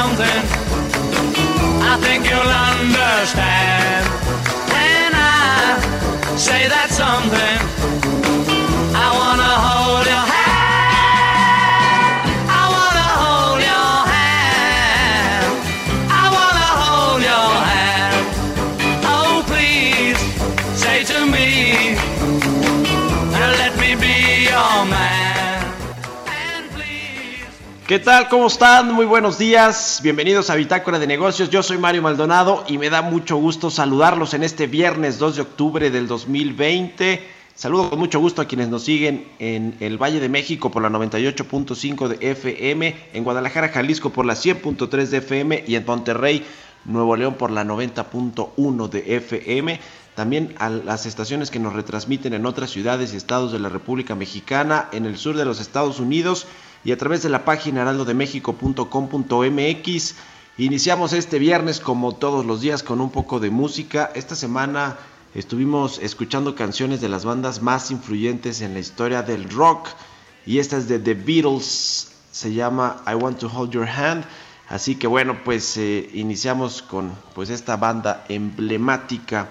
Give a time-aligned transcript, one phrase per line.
[0.00, 0.42] Something.
[1.92, 4.02] I think you'll understand
[4.72, 7.59] when I say that something.
[27.90, 28.28] ¿Qué tal?
[28.28, 28.94] ¿Cómo están?
[28.94, 29.98] Muy buenos días.
[30.00, 31.50] Bienvenidos a Bitácora de Negocios.
[31.50, 35.42] Yo soy Mario Maldonado y me da mucho gusto saludarlos en este viernes 2 de
[35.42, 37.20] octubre del 2020.
[37.56, 40.88] Saludo con mucho gusto a quienes nos siguen en el Valle de México por la
[40.88, 46.46] 98.5 de FM, en Guadalajara, Jalisco por la 100.3 de FM y en Monterrey,
[46.84, 49.80] Nuevo León por la 90.1 de FM.
[50.14, 54.14] También a las estaciones que nos retransmiten en otras ciudades y estados de la República
[54.14, 56.46] Mexicana, en el sur de los Estados Unidos
[56.84, 60.14] y a través de la página heraldodemexico.com.mx.
[60.58, 64.10] Iniciamos este viernes como todos los días con un poco de música.
[64.14, 64.98] Esta semana
[65.34, 69.88] estuvimos escuchando canciones de las bandas más influyentes en la historia del rock
[70.46, 74.24] y esta es de The Beatles, se llama I Want to Hold Your Hand.
[74.68, 79.48] Así que bueno, pues eh, iniciamos con pues esta banda emblemática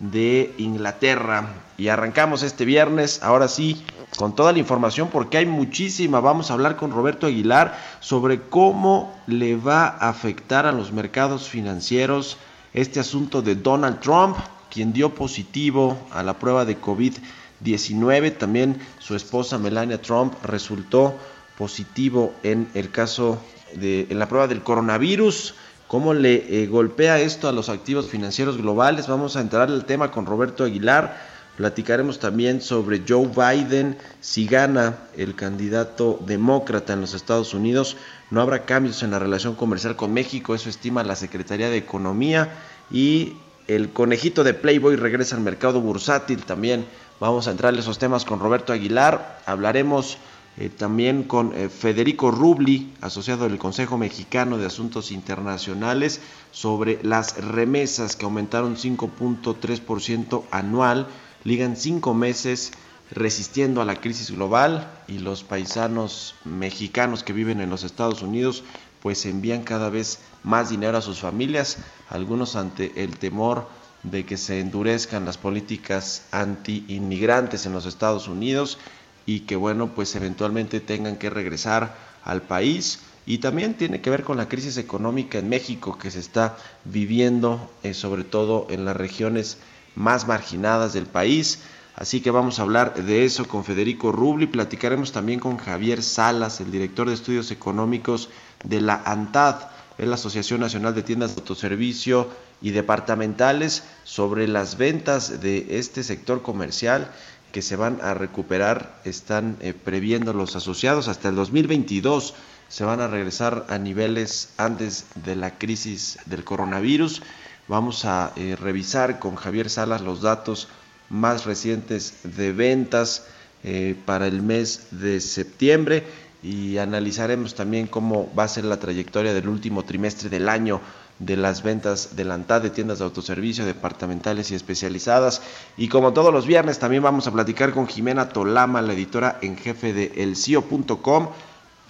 [0.00, 3.84] de Inglaterra y arrancamos este viernes, ahora sí,
[4.16, 6.20] con toda la información porque hay muchísima.
[6.20, 11.48] Vamos a hablar con Roberto Aguilar sobre cómo le va a afectar a los mercados
[11.48, 12.36] financieros
[12.72, 14.36] este asunto de Donald Trump,
[14.70, 18.36] quien dio positivo a la prueba de COVID-19.
[18.36, 21.14] También su esposa Melania Trump resultó
[21.56, 23.38] positivo en el caso
[23.74, 25.54] de en la prueba del coronavirus
[25.90, 29.08] cómo le eh, golpea esto a los activos financieros globales.
[29.08, 31.20] Vamos a entrar al tema con Roberto Aguilar.
[31.60, 33.98] Platicaremos también sobre Joe Biden.
[34.22, 37.98] Si gana el candidato demócrata en los Estados Unidos,
[38.30, 40.54] no habrá cambios en la relación comercial con México.
[40.54, 42.48] Eso estima la Secretaría de Economía.
[42.90, 43.34] Y
[43.68, 46.86] el conejito de Playboy regresa al mercado bursátil también.
[47.20, 49.42] Vamos a entrar en esos temas con Roberto Aguilar.
[49.44, 50.16] Hablaremos
[50.56, 56.22] eh, también con eh, Federico Rubli, asociado del Consejo Mexicano de Asuntos Internacionales,
[56.52, 61.06] sobre las remesas que aumentaron 5.3% anual,
[61.44, 62.72] ligan cinco meses
[63.10, 68.62] resistiendo a la crisis global y los paisanos mexicanos que viven en los Estados Unidos
[69.02, 71.78] pues envían cada vez más dinero a sus familias,
[72.08, 73.66] algunos ante el temor
[74.02, 78.78] de que se endurezcan las políticas anti-inmigrantes en los Estados Unidos
[79.26, 83.00] y que bueno pues eventualmente tengan que regresar al país.
[83.26, 87.70] Y también tiene que ver con la crisis económica en México que se está viviendo
[87.82, 89.58] eh, sobre todo en las regiones
[90.00, 91.60] más marginadas del país.
[91.94, 94.46] Así que vamos a hablar de eso con Federico Rubli.
[94.46, 98.30] Platicaremos también con Javier Salas el director de estudios económicos
[98.64, 99.70] de la ANTAD
[100.06, 102.28] la Asociación Nacional de Tiendas de Autoservicio
[102.62, 107.10] y Departamentales sobre las ventas de este sector comercial
[107.52, 111.08] que se van a recuperar, están eh, previendo los asociados.
[111.08, 112.34] Hasta el 2022
[112.68, 117.22] se van a regresar a niveles antes de la crisis del coronavirus.
[117.70, 120.66] Vamos a eh, revisar con Javier Salas los datos
[121.08, 123.28] más recientes de ventas
[123.62, 126.02] eh, para el mes de septiembre
[126.42, 130.80] y analizaremos también cómo va a ser la trayectoria del último trimestre del año
[131.20, 135.40] de las ventas de la de tiendas de autoservicio departamentales y especializadas.
[135.76, 139.56] Y como todos los viernes también vamos a platicar con Jimena Tolama, la editora en
[139.56, 141.28] jefe de elcio.com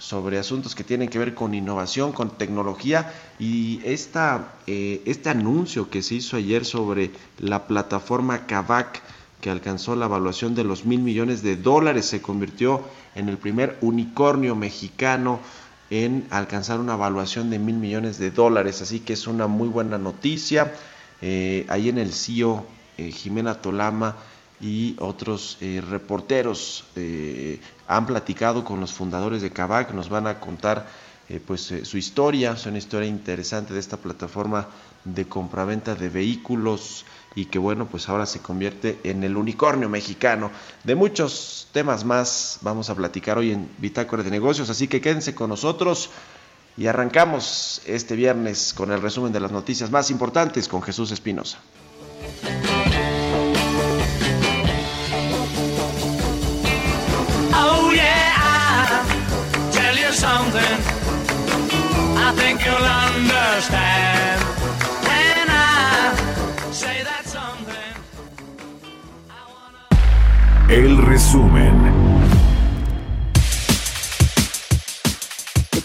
[0.01, 5.91] sobre asuntos que tienen que ver con innovación, con tecnología y esta, eh, este anuncio
[5.91, 8.99] que se hizo ayer sobre la plataforma Kavak
[9.41, 12.81] que alcanzó la evaluación de los mil millones de dólares, se convirtió
[13.13, 15.39] en el primer unicornio mexicano
[15.91, 19.99] en alcanzar una evaluación de mil millones de dólares, así que es una muy buena
[19.99, 20.73] noticia.
[21.21, 22.65] Eh, ahí en el CIO,
[22.97, 24.15] eh, Jimena Tolama
[24.61, 26.85] y otros eh, reporteros
[27.87, 30.87] han platicado con los fundadores de Kavak, nos van a contar
[31.47, 34.67] pues su historia, es una historia interesante de esta plataforma
[35.05, 37.05] de compraventa de vehículos
[37.35, 40.51] y que bueno, pues ahora se convierte en el unicornio mexicano.
[40.83, 45.33] De muchos temas más vamos a platicar hoy en Bitácora de Negocios, así que quédense
[45.33, 46.09] con nosotros
[46.77, 51.59] y arrancamos este viernes con el resumen de las noticias más importantes con Jesús Espinosa.
[60.31, 60.77] Something.
[62.27, 64.39] I think you'll understand.
[70.69, 72.00] El resumen.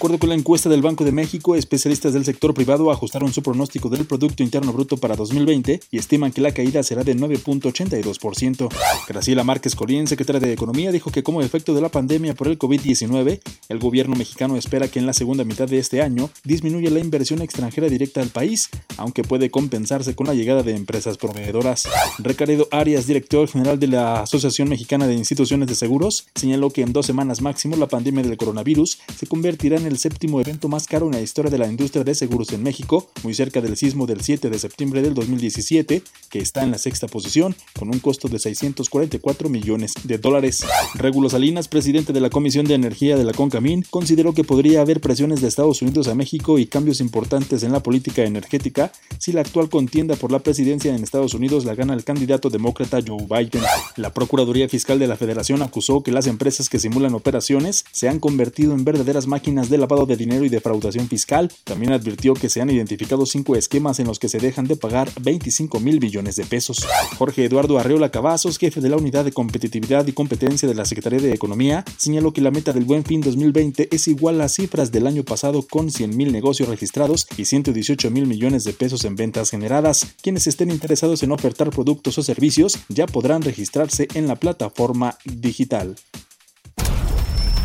[0.07, 3.89] Acuerdo con la encuesta del Banco de México, especialistas del sector privado ajustaron su pronóstico
[3.89, 8.69] del Producto Interno Bruto para 2020 y estiman que la caída será de 9.82%.
[9.09, 12.57] Graciela Márquez Colín, secretaria de Economía, dijo que como efecto de la pandemia por el
[12.57, 17.01] COVID-19, el gobierno mexicano espera que en la segunda mitad de este año disminuya la
[17.01, 18.69] inversión extranjera directa al país,
[18.99, 21.89] aunque puede compensarse con la llegada de empresas proveedoras.
[22.19, 26.93] Recaredo Arias, director general de la Asociación Mexicana de Instituciones de Seguros, señaló que en
[26.93, 31.07] dos semanas máximo la pandemia del coronavirus se convertirá en el séptimo evento más caro
[31.07, 34.21] en la historia de la industria de seguros en México, muy cerca del sismo del
[34.21, 38.39] 7 de septiembre del 2017, que está en la sexta posición, con un costo de
[38.39, 40.65] 644 millones de dólares.
[40.95, 45.01] Regulo Salinas, presidente de la Comisión de Energía de la CONCAMIN, consideró que podría haber
[45.01, 49.41] presiones de Estados Unidos a México y cambios importantes en la política energética si la
[49.41, 53.63] actual contienda por la presidencia en Estados Unidos la gana el candidato demócrata Joe Biden.
[53.97, 58.19] La Procuraduría Fiscal de la Federación acusó que las empresas que simulan operaciones se han
[58.19, 61.51] convertido en verdaderas máquinas de de dinero y defraudación fiscal.
[61.63, 65.09] También advirtió que se han identificado cinco esquemas en los que se dejan de pagar
[65.21, 66.85] 25 mil millones de pesos.
[67.17, 71.21] Jorge Eduardo Arreola Cavazos, jefe de la Unidad de Competitividad y Competencia de la Secretaría
[71.21, 75.07] de Economía, señaló que la meta del Buen Fin 2020 es igual a cifras del
[75.07, 79.51] año pasado con 100 mil negocios registrados y 118 mil millones de pesos en ventas
[79.51, 80.15] generadas.
[80.21, 85.95] Quienes estén interesados en ofertar productos o servicios ya podrán registrarse en la plataforma digital.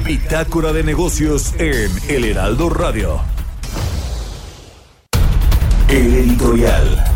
[0.06, 3.22] Bitácora de negocios en El Heraldo Radio.
[5.90, 7.12] El editorial.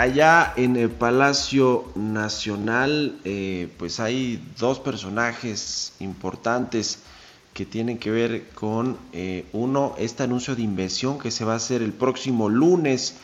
[0.00, 7.00] allá en el Palacio Nacional, eh, pues hay dos personajes importantes
[7.52, 11.56] que tienen que ver con, eh, uno, este anuncio de inversión que se va a
[11.56, 13.16] hacer el próximo lunes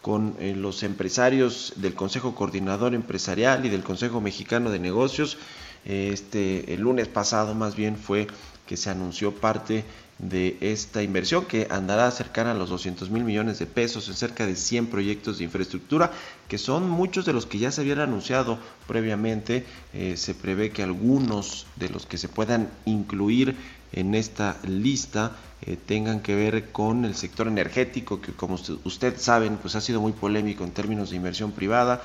[0.00, 5.38] con eh, los empresarios del Consejo Coordinador Empresarial y del Consejo Mexicano de Negocios.
[5.84, 8.26] Este, el lunes pasado más bien fue
[8.66, 9.84] que se anunció parte
[10.18, 14.46] de esta inversión que andará cercana a los 200 mil millones de pesos en cerca
[14.46, 16.12] de 100 proyectos de infraestructura
[16.48, 19.66] que son muchos de los que ya se habían anunciado previamente.
[19.92, 23.56] Eh, se prevé que algunos de los que se puedan incluir
[23.92, 25.32] en esta lista
[25.62, 30.00] eh, tengan que ver con el sector energético que como ustedes saben pues ha sido
[30.00, 32.02] muy polémico en términos de inversión privada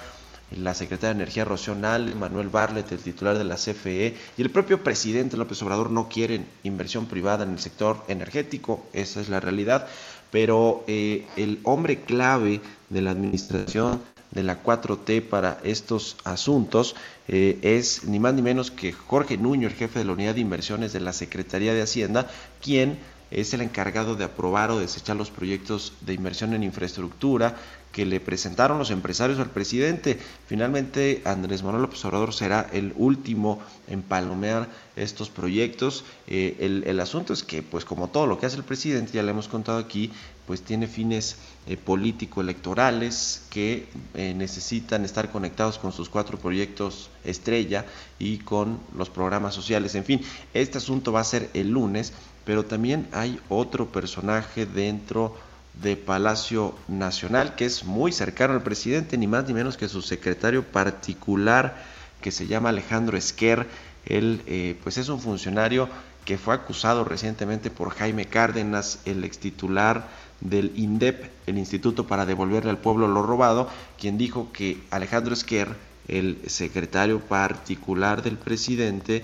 [0.57, 4.83] la secretaria de Energía Rocional, Manuel Barlet, el titular de la CFE, y el propio
[4.83, 9.87] presidente López Obrador no quieren inversión privada en el sector energético, esa es la realidad,
[10.31, 16.95] pero eh, el hombre clave de la administración de la 4T para estos asuntos
[17.27, 20.41] eh, es ni más ni menos que Jorge Nuño, el jefe de la unidad de
[20.41, 22.27] inversiones de la Secretaría de Hacienda,
[22.61, 22.99] quien
[23.31, 27.55] es el encargado de aprobar o desechar los proyectos de inversión en infraestructura
[27.91, 30.19] que le presentaron los empresarios al presidente.
[30.47, 36.03] Finalmente, Andrés Manuel López Obrador será el último en palomear estos proyectos.
[36.27, 39.31] Eh, el, asunto es que, pues como todo lo que hace el presidente, ya le
[39.31, 40.11] hemos contado aquí,
[40.45, 47.85] pues tiene fines eh, político-electorales que eh, necesitan estar conectados con sus cuatro proyectos estrella
[48.19, 49.95] y con los programas sociales.
[49.95, 50.21] En fin,
[50.53, 52.13] este asunto va a ser el lunes,
[52.45, 55.35] pero también hay otro personaje dentro
[55.81, 60.01] de Palacio Nacional, que es muy cercano al presidente, ni más ni menos que su
[60.01, 61.83] secretario particular,
[62.21, 63.67] que se llama Alejandro Esquer.
[64.05, 65.89] Él, eh, pues es un funcionario
[66.25, 70.07] que fue acusado recientemente por Jaime Cárdenas, el extitular
[70.41, 75.69] del INDEP, el Instituto para Devolverle al Pueblo lo Robado, quien dijo que Alejandro Esquer,
[76.07, 79.23] el secretario particular del presidente,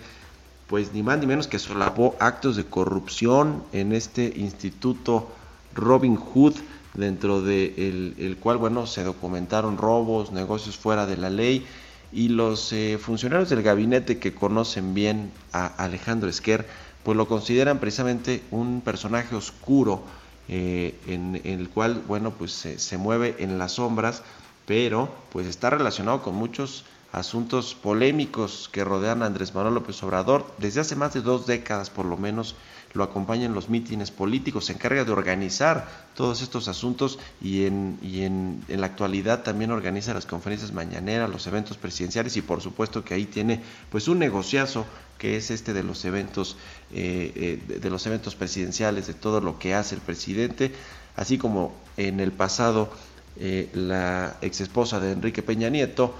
[0.68, 5.30] pues ni más ni menos que solapó actos de corrupción en este instituto
[5.75, 6.55] Robin Hood,
[6.94, 11.65] dentro de el, cual, bueno, se documentaron robos, negocios fuera de la ley,
[12.12, 16.65] y los eh, funcionarios del gabinete que conocen bien a Alejandro Esquer,
[17.03, 20.03] pues lo consideran precisamente un personaje oscuro,
[20.48, 24.24] eh, en, el cual, bueno, pues se mueve en las sombras,
[24.65, 30.46] pero pues está relacionado con muchos asuntos polémicos que rodean a Andrés Manuel López Obrador.
[30.58, 32.55] Desde hace más de dos décadas, por lo menos,
[32.96, 38.00] lo acompaña en los mítines políticos, se encarga de organizar todos estos asuntos y, en,
[38.02, 42.62] y en, en, la actualidad también organiza las conferencias mañaneras, los eventos presidenciales y por
[42.62, 43.62] supuesto que ahí tiene
[43.92, 44.86] pues un negociazo
[45.18, 46.58] que es este de los eventos
[46.92, 50.72] eh, eh, de los eventos presidenciales, de todo lo que hace el presidente,
[51.16, 52.90] así como en el pasado
[53.38, 56.14] eh, la ex esposa de Enrique Peña Nieto,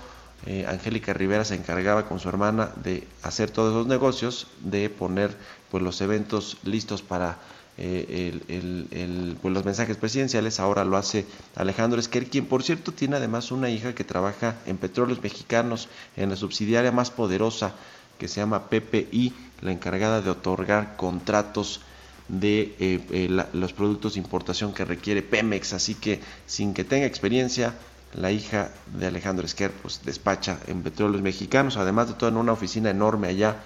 [0.46, 5.36] eh, Angélica Rivera se encargaba con su hermana de hacer todos los negocios, de poner
[5.72, 7.38] pues los eventos listos para
[7.78, 11.26] eh, el, pues, los mensajes presidenciales, ahora lo hace
[11.56, 16.30] Alejandro Esquer, quien por cierto tiene además una hija que trabaja en Petróleos Mexicanos, en
[16.30, 17.74] la subsidiaria más poderosa
[18.18, 21.82] que se llama PPI, la encargada de otorgar contratos
[22.28, 27.74] de eh, los productos de importación que requiere Pemex, así que sin que tenga experiencia,
[28.16, 32.54] la hija de Alejandro Esquer pues despacha en petróleos mexicanos, además de todo en una
[32.54, 33.58] oficina enorme allá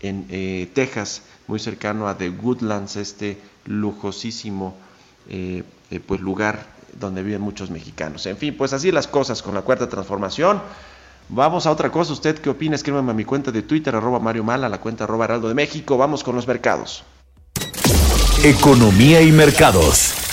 [0.00, 4.76] en eh, Texas, muy cercano a The Woodlands, este lujosísimo
[5.28, 6.66] eh, eh, pues lugar
[6.98, 8.26] donde viven muchos mexicanos.
[8.26, 10.62] En fin, pues así las cosas con la cuarta transformación.
[11.28, 12.12] Vamos a otra cosa.
[12.12, 12.76] ¿Usted qué opina?
[12.76, 15.98] Escríbame a mi cuenta de Twitter, arroba Mario Mala, la cuenta arroba Heraldo de México.
[15.98, 17.04] Vamos con los mercados.
[18.44, 20.25] Economía y mercados.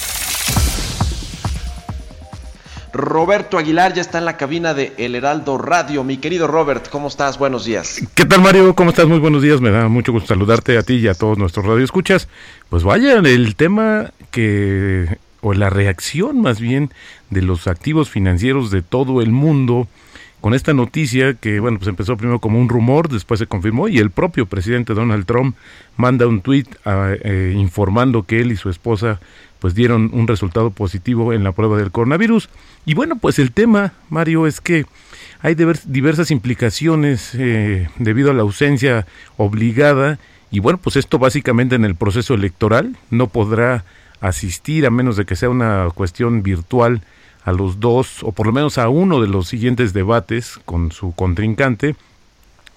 [2.94, 6.04] Roberto Aguilar ya está en la cabina de El Heraldo Radio.
[6.04, 7.40] Mi querido Robert, ¿cómo estás?
[7.40, 8.00] Buenos días.
[8.14, 8.76] ¿Qué tal, Mario?
[8.76, 9.08] ¿Cómo estás?
[9.08, 9.60] Muy buenos días.
[9.62, 12.28] Me da mucho gusto saludarte a ti y a todos nuestros radioescuchas.
[12.70, 16.92] Pues vaya, el tema que, o la reacción más bien
[17.32, 19.88] de los activos financieros de todo el mundo
[20.40, 23.98] con esta noticia que, bueno, pues empezó primero como un rumor, después se confirmó y
[23.98, 25.56] el propio presidente Donald Trump
[25.96, 29.20] manda un tuit ah, eh, informando que él y su esposa
[29.64, 32.50] pues dieron un resultado positivo en la prueba del coronavirus.
[32.86, 34.86] Y bueno, pues el tema, Mario, es que
[35.42, 35.56] hay
[35.86, 40.20] diversas implicaciones eh, debido a la ausencia obligada
[40.52, 43.86] y bueno, pues esto básicamente en el proceso electoral no podrá
[44.20, 47.02] asistir a menos de que sea una cuestión virtual
[47.46, 51.14] a los dos, o por lo menos a uno de los siguientes debates con su
[51.14, 51.96] contrincante.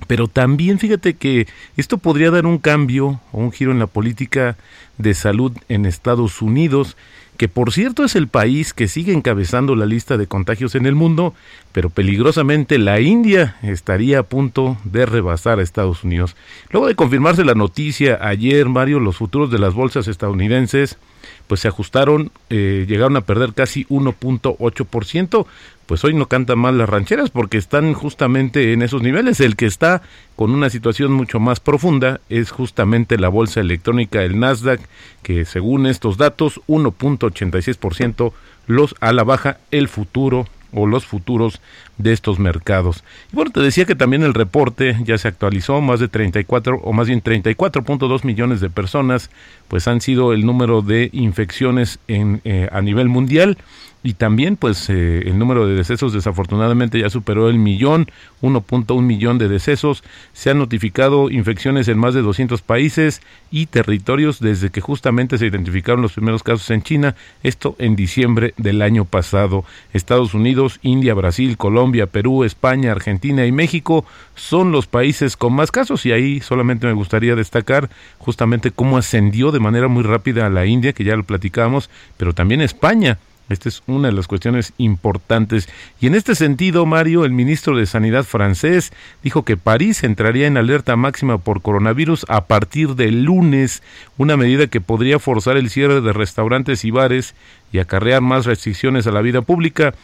[0.07, 4.57] Pero también fíjate que esto podría dar un cambio o un giro en la política
[4.99, 6.97] de salud en Estados Unidos,
[7.37, 10.95] que por cierto es el país que sigue encabezando la lista de contagios en el
[10.95, 11.35] mundo,
[11.73, 16.37] pero peligrosamente la India estaría a punto de rebasar a Estados Unidos.
[16.71, 20.99] Luego de confirmarse la noticia ayer, Mario, los futuros de las bolsas estadounidenses
[21.47, 25.47] pues se ajustaron, eh, llegaron a perder casi 1.8%,
[25.87, 29.41] pues hoy no cantan mal las rancheras porque están justamente en esos niveles.
[29.41, 30.03] El que está
[30.35, 34.81] con una situación mucho más profunda es justamente la bolsa electrónica, el Nasdaq,
[35.23, 38.33] que según estos datos, 1.86%
[38.67, 41.61] los a la baja, el futuro o los futuros
[41.99, 43.05] de estos mercados.
[43.33, 46.93] Y bueno, te decía que también el reporte ya se actualizó, más de 34 o
[46.93, 49.31] más bien 34.2 millones de personas
[49.69, 53.59] pues han sido el número de infecciones en, eh, a nivel mundial
[54.07, 58.07] y también pues eh, el número de decesos desafortunadamente ya superó el millón,
[58.41, 63.21] 1.1 millón de decesos, se han notificado infecciones en más de 200 países
[63.51, 68.55] y territorios desde que justamente se identificaron los primeros casos en China, esto en diciembre
[68.59, 69.65] del año pasado.
[69.93, 74.05] Estados Unidos, India, Brasil, Colombia, Perú, España, Argentina y México
[74.37, 79.51] son los países con más casos y ahí solamente me gustaría destacar justamente cómo ascendió
[79.51, 83.69] de manera muy rápida a la India, que ya lo platicamos, pero también España esta
[83.69, 85.69] es una de las cuestiones importantes.
[86.01, 90.57] Y en este sentido, Mario, el ministro de Sanidad francés dijo que París entraría en
[90.57, 93.83] alerta máxima por coronavirus a partir del lunes,
[94.19, 97.35] una medida que podría forzar el cierre de restaurantes y bares
[97.73, 99.95] y acarrear más restricciones a la vida pública.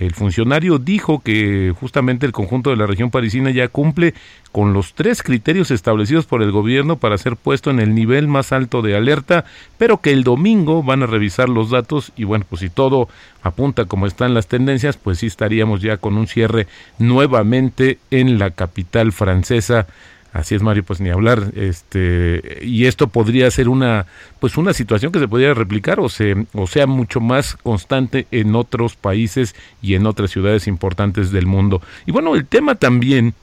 [0.00, 4.14] El funcionario dijo que justamente el conjunto de la región parisina ya cumple
[4.50, 8.50] con los tres criterios establecidos por el gobierno para ser puesto en el nivel más
[8.52, 9.44] alto de alerta,
[9.76, 13.10] pero que el domingo van a revisar los datos y bueno, pues si todo
[13.42, 16.66] apunta como están las tendencias, pues sí estaríamos ya con un cierre
[16.98, 19.86] nuevamente en la capital francesa
[20.32, 21.52] Así es, Mario, pues ni hablar.
[21.56, 24.06] Este, y esto podría ser una,
[24.38, 28.54] pues una situación que se podría replicar o, se, o sea mucho más constante en
[28.54, 31.82] otros países y en otras ciudades importantes del mundo.
[32.06, 33.34] Y bueno, el tema también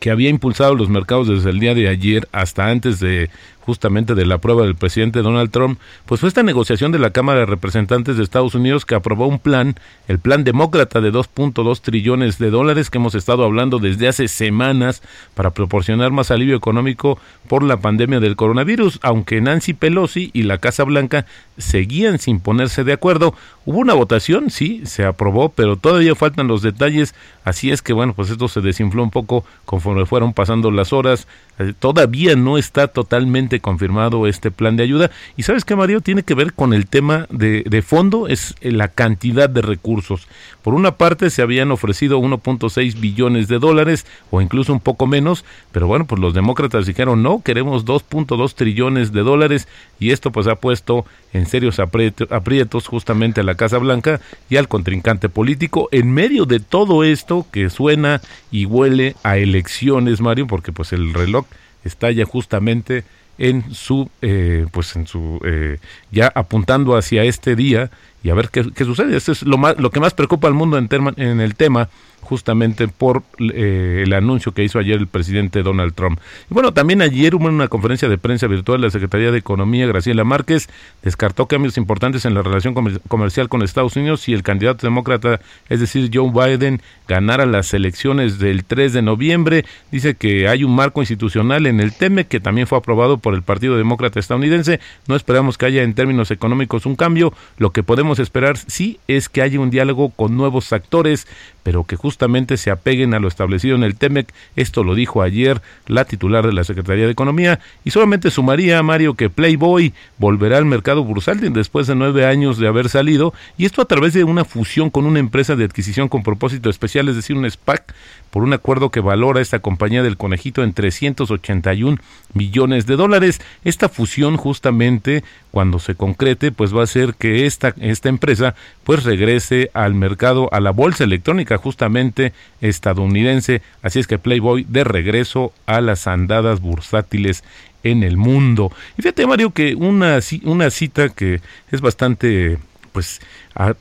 [0.00, 3.30] que había impulsado los mercados desde el día de ayer hasta antes de
[3.66, 7.40] justamente de la prueba del presidente Donald Trump, pues fue esta negociación de la Cámara
[7.40, 9.74] de Representantes de Estados Unidos que aprobó un plan,
[10.06, 15.02] el plan demócrata de 2.2 trillones de dólares que hemos estado hablando desde hace semanas
[15.34, 17.18] para proporcionar más alivio económico
[17.48, 21.26] por la pandemia del coronavirus, aunque Nancy Pelosi y la Casa Blanca
[21.58, 23.34] seguían sin ponerse de acuerdo.
[23.64, 28.14] Hubo una votación, sí, se aprobó, pero todavía faltan los detalles, así es que bueno,
[28.14, 31.26] pues esto se desinfló un poco conforme fueron pasando las horas,
[31.58, 35.10] eh, todavía no está totalmente confirmado este plan de ayuda.
[35.36, 38.88] Y sabes que Mario tiene que ver con el tema de, de fondo, es la
[38.88, 40.28] cantidad de recursos.
[40.62, 45.44] Por una parte se habían ofrecido 1.6 billones de dólares o incluso un poco menos,
[45.72, 49.68] pero bueno, pues los demócratas dijeron no, queremos 2.2 trillones de dólares
[50.00, 54.68] y esto pues ha puesto en serios aprietos justamente a la Casa Blanca y al
[54.68, 58.20] contrincante político en medio de todo esto que suena
[58.50, 61.46] y huele a elecciones, Mario, porque pues el reloj
[61.84, 63.04] está ya justamente
[63.38, 65.78] en su, eh, pues en su, eh,
[66.10, 67.90] ya apuntando hacia este día
[68.22, 69.16] y a ver qué, qué sucede.
[69.16, 71.88] Esto es lo, más, lo que más preocupa al mundo en, en el tema
[72.26, 76.20] justamente por eh, el anuncio que hizo ayer el presidente Donald Trump.
[76.50, 80.24] Y bueno, también ayer hubo una conferencia de prensa virtual la Secretaría de Economía, Graciela
[80.24, 80.68] Márquez,
[81.02, 82.74] descartó cambios importantes en la relación
[83.08, 88.38] comercial con Estados Unidos si el candidato demócrata, es decir, Joe Biden, ganara las elecciones
[88.38, 89.64] del 3 de noviembre.
[89.90, 93.42] Dice que hay un marco institucional en el TEME que también fue aprobado por el
[93.42, 94.80] Partido Demócrata estadounidense.
[95.06, 97.32] No esperamos que haya en términos económicos un cambio.
[97.58, 101.26] Lo que podemos esperar sí es que haya un diálogo con nuevos actores,
[101.62, 102.15] pero que justamente
[102.56, 104.32] se apeguen a lo establecido en el TEMEC.
[104.56, 107.60] Esto lo dijo ayer la titular de la Secretaría de Economía.
[107.84, 112.68] Y solamente sumaría, Mario, que Playboy volverá al mercado bursátil después de nueve años de
[112.68, 116.22] haber salido, y esto a través de una fusión con una empresa de adquisición con
[116.22, 117.94] propósito especial, es decir, un SPAC,
[118.36, 121.96] por un acuerdo que valora esta compañía del conejito en 381
[122.34, 123.40] millones de dólares.
[123.64, 129.04] Esta fusión justamente cuando se concrete pues va a hacer que esta, esta empresa pues
[129.04, 133.62] regrese al mercado, a la bolsa electrónica justamente estadounidense.
[133.80, 137.42] Así es que Playboy de regreso a las andadas bursátiles
[137.84, 138.70] en el mundo.
[138.98, 142.58] Y fíjate Mario que una, una cita que es bastante
[142.96, 143.20] pues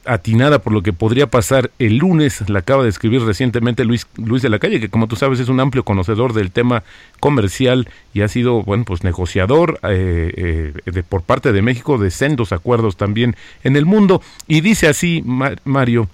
[0.04, 4.42] atinada por lo que podría pasar el lunes, la acaba de escribir recientemente Luis, Luis
[4.42, 6.84] de la Calle, que como tú sabes es un amplio conocedor del tema
[7.22, 12.12] comercial y ha sido, bueno, pues negociador eh, eh, de, por parte de México de
[12.12, 14.22] sendos acuerdos también en el mundo.
[14.50, 15.24] Y dice así,
[15.64, 16.10] Mario,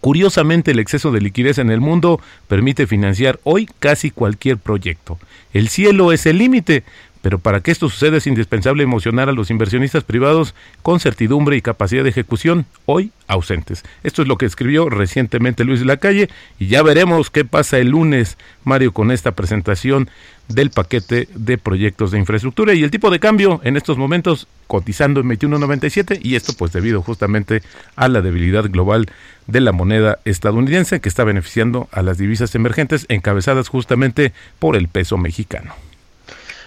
[0.00, 5.16] Curiosamente, el exceso de liquidez en el mundo permite financiar hoy casi cualquier proyecto.
[5.52, 6.82] El cielo es el límite,
[7.26, 11.60] pero para que esto suceda es indispensable emocionar a los inversionistas privados con certidumbre y
[11.60, 13.82] capacidad de ejecución, hoy ausentes.
[14.04, 16.28] Esto es lo que escribió recientemente Luis Lacalle
[16.60, 20.08] y ya veremos qué pasa el lunes, Mario, con esta presentación
[20.46, 25.18] del paquete de proyectos de infraestructura y el tipo de cambio en estos momentos cotizando
[25.18, 27.60] en 21.97 y esto pues debido justamente
[27.96, 29.10] a la debilidad global
[29.48, 34.86] de la moneda estadounidense que está beneficiando a las divisas emergentes encabezadas justamente por el
[34.86, 35.74] peso mexicano.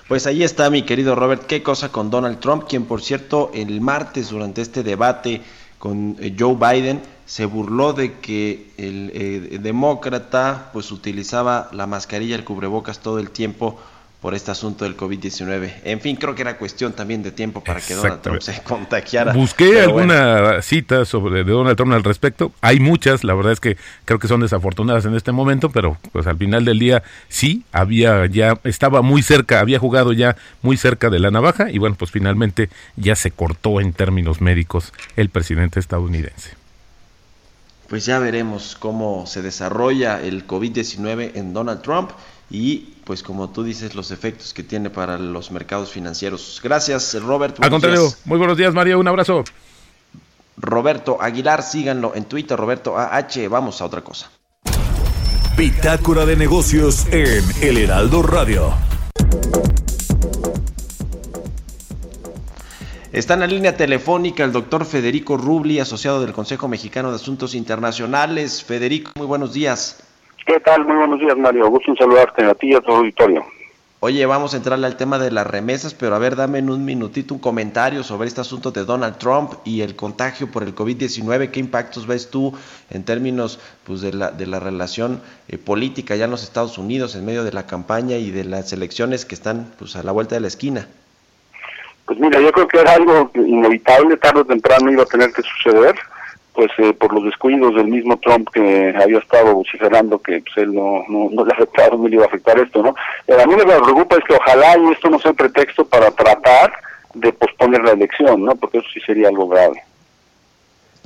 [0.10, 3.80] Pues ahí está mi querido Robert, qué cosa con Donald Trump, quien por cierto el
[3.80, 5.44] martes durante este debate
[5.78, 12.36] con eh, Joe Biden se burló de que el eh, demócrata pues utilizaba la mascarilla,
[12.36, 13.80] el cubrebocas todo el tiempo
[14.22, 15.76] por este asunto del COVID-19.
[15.86, 19.32] En fin, creo que era cuestión también de tiempo para que Donald Trump se contagiara.
[19.32, 22.52] Busqué alguna cita sobre de Donald Trump al respecto.
[22.60, 26.28] Hay muchas, la verdad es que creo que son desafortunadas en este momento, pero pues
[26.28, 31.10] al final del día sí había ya estaba muy cerca, había jugado ya muy cerca
[31.10, 35.80] de la navaja y bueno, pues finalmente ya se cortó en términos médicos el presidente
[35.80, 36.60] estadounidense.
[37.88, 42.12] Pues ya veremos cómo se desarrolla el COVID-19 en Donald Trump
[42.52, 46.62] y pues como tú dices los efectos que tiene para los mercados financieros.
[46.64, 47.58] Gracias Robert.
[47.60, 49.44] Al contrario, muy buenos días Mario, un abrazo.
[50.58, 54.30] Roberto Aguilar, síganlo en Twitter, Roberto AH, vamos a otra cosa.
[55.58, 58.76] Bitácora de negocios en El Heraldo Radio.
[63.12, 67.56] Está en la línea telefónica el doctor Federico Rubli, asociado del Consejo Mexicano de Asuntos
[67.56, 68.64] Internacionales.
[68.64, 70.04] Federico, muy buenos días.
[70.50, 70.84] ¿Qué tal?
[70.84, 71.70] Muy buenos días, Mario.
[71.70, 73.46] Gusto en saludarte a ti y a tu auditorio.
[74.00, 76.84] Oye, vamos a entrarle al tema de las remesas, pero a ver, dame en un
[76.84, 81.52] minutito un comentario sobre este asunto de Donald Trump y el contagio por el COVID-19.
[81.52, 82.52] ¿Qué impactos ves tú
[82.90, 87.16] en términos pues, de, la, de la relación eh, política ya en los Estados Unidos
[87.16, 90.34] en medio de la campaña y de las elecciones que están pues, a la vuelta
[90.34, 90.88] de la esquina?
[92.06, 95.44] Pues mira, yo creo que era algo inevitable, tarde o temprano iba a tener que
[95.44, 95.94] suceder
[96.54, 100.74] pues eh, por los descuidos del mismo Trump que había estado vociferando que pues, él
[100.74, 102.96] no, no, no le afectaba, no le iba a afectar esto, ¿no?
[103.34, 106.74] a mí me preocupa es que ojalá y esto no sea pretexto para tratar
[107.14, 108.56] de posponer la elección, ¿no?
[108.56, 109.84] Porque eso sí sería algo grave.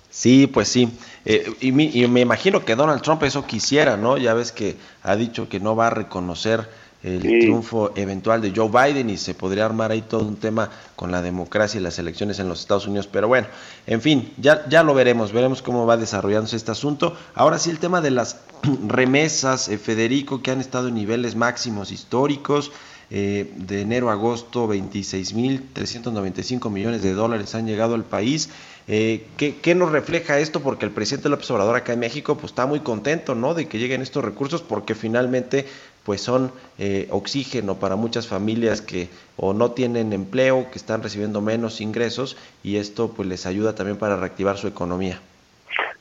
[0.10, 0.90] Sí, pues sí.
[1.26, 4.18] Eh, y, y, me imagino que Donald Trump eso quisiera, ¿no?
[4.18, 6.70] Ya ves que ha dicho que no va a reconocer
[7.04, 11.12] el triunfo eventual de Joe Biden y se podría armar ahí todo un tema con
[11.12, 13.08] la democracia y las elecciones en los Estados Unidos.
[13.12, 13.48] Pero bueno,
[13.86, 17.16] en fin, ya, ya lo veremos, veremos cómo va desarrollándose este asunto.
[17.36, 18.40] Ahora sí, el tema de las
[18.88, 22.72] remesas, eh, Federico, que han estado en niveles máximos históricos.
[23.16, 28.50] Eh, de enero a agosto, 26.395 millones de dólares han llegado al país.
[28.88, 30.62] Eh, ¿qué, ¿qué, nos refleja esto?
[30.62, 33.54] Porque el presidente López Obrador acá en México pues, está muy contento ¿no?
[33.54, 35.68] de que lleguen estos recursos porque finalmente
[36.06, 41.42] pues son eh, oxígeno para muchas familias que o no tienen empleo, que están recibiendo
[41.42, 45.20] menos ingresos y esto pues les ayuda también para reactivar su economía.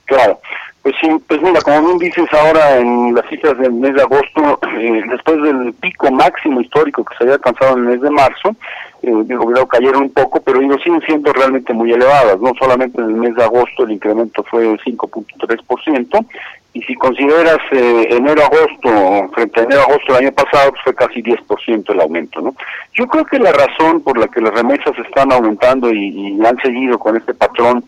[0.07, 0.41] Claro,
[0.83, 4.59] pues sí, pues mira, como bien dices ahora en las cifras del mes de agosto,
[4.79, 8.57] eh, después del pico máximo histórico que se había alcanzado en el mes de marzo,
[9.03, 13.09] eh, digo, cayeron un poco, pero digo, siguen siendo realmente muy elevadas, no solamente en
[13.09, 16.27] el mes de agosto el incremento fue 5.3%,
[16.75, 21.93] y si consideras eh, enero-agosto frente a enero-agosto del año pasado, pues fue casi 10%
[21.93, 22.55] el aumento, ¿no?
[22.95, 26.99] Yo creo que la razón por la que las remesas están aumentando y, han seguido
[26.99, 27.85] con este patrón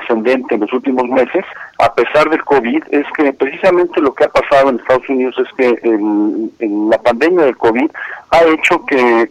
[0.00, 1.44] ascendente en los últimos meses,
[1.78, 5.48] a pesar del COVID, es que precisamente lo que ha pasado en Estados Unidos es
[5.56, 7.90] que en la pandemia del COVID
[8.30, 9.28] ha hecho que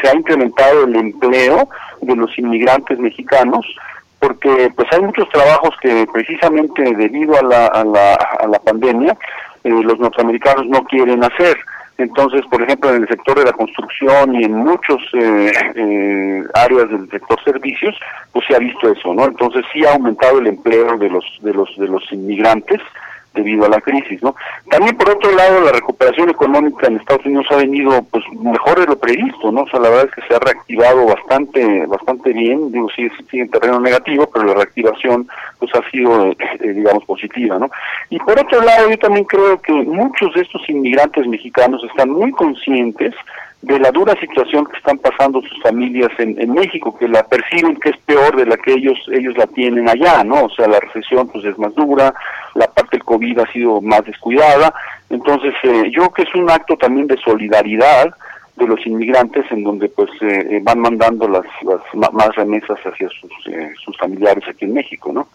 [0.00, 1.68] se ha incrementado el empleo
[2.00, 3.66] de los inmigrantes mexicanos,
[4.18, 9.16] porque pues hay muchos trabajos que precisamente debido a la, a la, a la pandemia
[9.64, 11.58] eh, los norteamericanos no quieren hacer.
[12.00, 16.88] Entonces, por ejemplo, en el sector de la construcción y en muchos eh, eh, áreas
[16.88, 17.94] del sector servicios,
[18.32, 19.26] pues se ha visto eso, ¿no?
[19.26, 22.80] Entonces sí ha aumentado el empleo de los de los de los inmigrantes
[23.34, 24.34] debido a la crisis, ¿no?
[24.70, 28.86] También por otro lado la recuperación económica en Estados Unidos ha venido pues mejor de
[28.86, 29.62] lo previsto, ¿no?
[29.62, 33.44] O sea, la verdad es que se ha reactivado bastante bastante bien, digo, sí sigue
[33.44, 37.70] en terreno negativo, pero la reactivación pues ha sido eh, eh, digamos positiva, ¿no?
[38.08, 42.32] Y por otro lado yo también creo que muchos de estos inmigrantes mexicanos están muy
[42.32, 43.14] conscientes
[43.62, 47.76] de la dura situación que están pasando sus familias en, en, México, que la perciben
[47.76, 50.44] que es peor de la que ellos ellos la tienen allá, ¿no?
[50.44, 52.14] O sea, la recesión pues es más dura,
[52.54, 54.72] la parte del COVID ha sido más descuidada,
[55.10, 58.14] entonces eh, yo creo que es un acto también de solidaridad
[58.56, 63.08] de los inmigrantes en donde pues eh, eh van mandando las, las más remesas hacia
[63.08, 65.28] sus, eh, sus familiares aquí en México, ¿no?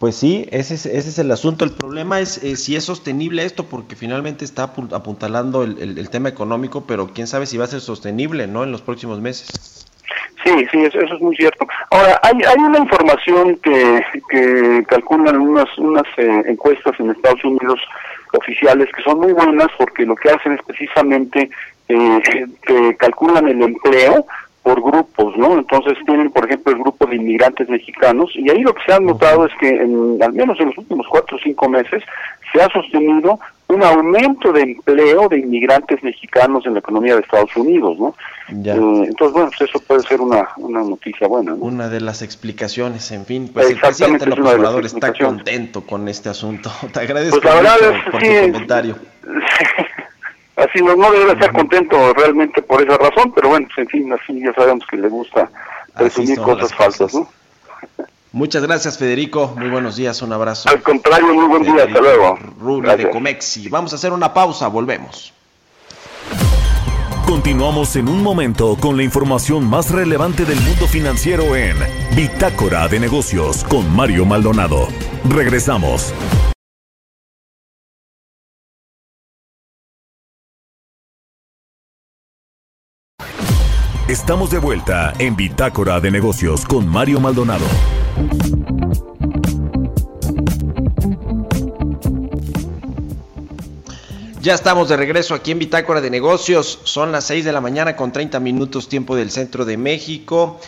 [0.00, 1.66] Pues sí, ese es, ese es el asunto.
[1.66, 6.86] El problema es eh, si es sostenible esto, porque finalmente está apuntalando el, tema económico,
[6.86, 8.64] pero quién sabe si va a ser sostenible, ¿no?
[8.64, 9.86] En los próximos meses.
[10.42, 11.66] Sí, sí, eso, es muy cierto.
[11.90, 17.78] Ahora, hay, una información que, calculan unas, unas eh, encuestas en Estados Unidos
[18.32, 21.50] oficiales que son muy buenas porque lo que hacen es precisamente
[21.88, 22.22] eh,
[22.62, 24.24] que calculan el empleo
[24.62, 25.58] por grupos, ¿no?
[25.58, 26.59] Entonces tienen, por ejemplo,
[27.30, 30.66] inmigrantes mexicanos y ahí lo que se ha notado es que en, al menos en
[30.66, 32.02] los últimos cuatro o cinco meses
[32.52, 33.38] se ha sostenido
[33.68, 38.14] un aumento de empleo de inmigrantes mexicanos en la economía de Estados Unidos, ¿no?
[38.48, 38.74] Ya.
[38.74, 41.58] Eh, entonces, bueno, pues eso puede ser una, una noticia buena, ¿no?
[41.58, 46.28] Una de las explicaciones, en fin, pues el presidente López Obrador está contento con este
[46.28, 46.70] asunto.
[46.92, 48.96] Te agradezco pues la verdad mucho es, por sí, tu comentario.
[50.56, 54.12] así no, no debe estar contento realmente por esa razón, pero bueno, pues, en fin,
[54.12, 55.48] así ya sabemos que le gusta
[55.94, 57.12] presumir cosas falsas.
[58.32, 59.54] Muchas gracias, Federico.
[59.56, 60.68] Muy buenos días, un abrazo.
[60.68, 62.38] Al contrario, muy buen día, hasta luego.
[62.60, 63.10] Rubio de.
[63.10, 63.68] Comexi.
[63.68, 65.32] Vamos a hacer una pausa, volvemos.
[67.26, 71.76] Continuamos en un momento con la información más relevante del mundo financiero en
[72.16, 74.88] Bitácora de Negocios con Mario Maldonado.
[75.28, 76.12] Regresamos.
[84.10, 87.64] Estamos de vuelta en Bitácora de Negocios con Mario Maldonado.
[94.42, 96.80] Ya estamos de regreso aquí en Bitácora de Negocios.
[96.82, 100.58] Son las 6 de la mañana con 30 minutos tiempo del centro de México.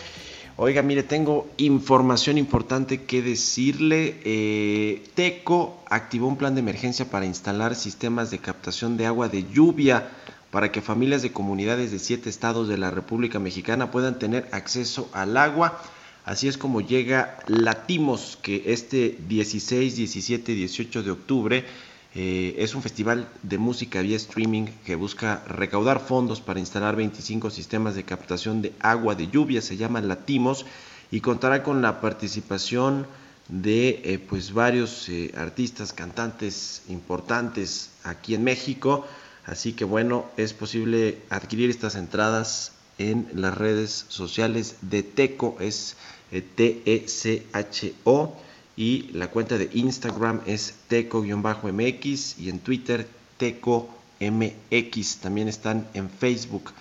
[0.55, 4.21] Oiga, mire, tengo información importante que decirle.
[4.23, 9.43] Eh, Teco activó un plan de emergencia para instalar sistemas de captación de agua de
[9.51, 10.07] lluvia
[10.53, 15.09] para que familias de comunidades de siete estados de la República Mexicana puedan tener acceso
[15.11, 15.81] al agua.
[16.25, 21.65] Así es como llega Latimos, que este 16, 17, 18 de octubre
[22.13, 27.49] eh, es un festival de música vía streaming que busca recaudar fondos para instalar 25
[27.49, 30.67] sistemas de captación de agua de lluvia, se llama Latimos.
[31.09, 33.07] y contará con la participación
[33.47, 39.07] de eh, pues varios eh, artistas, cantantes importantes aquí en México.
[39.45, 45.97] Así que bueno, es posible adquirir estas entradas en las redes sociales de Teco, es
[46.31, 48.35] eh, T-E-C-H-O,
[48.75, 55.17] y la cuenta de Instagram es Teco-MX y en Twitter Teco-MX.
[55.17, 56.71] También están en Facebook.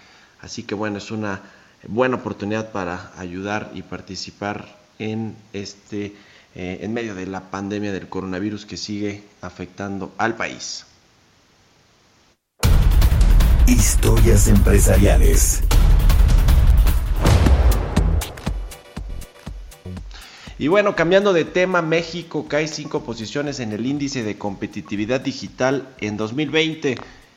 [0.40, 1.42] Así que bueno, es una
[1.86, 6.14] buena oportunidad para ayudar y participar en este
[6.54, 10.86] eh, en medio de la pandemia del coronavirus que sigue afectando al país.
[13.66, 15.62] Historias empresariales.
[20.58, 25.88] Y bueno, cambiando de tema, México cae cinco posiciones en el índice de competitividad digital
[26.00, 26.96] en 2020.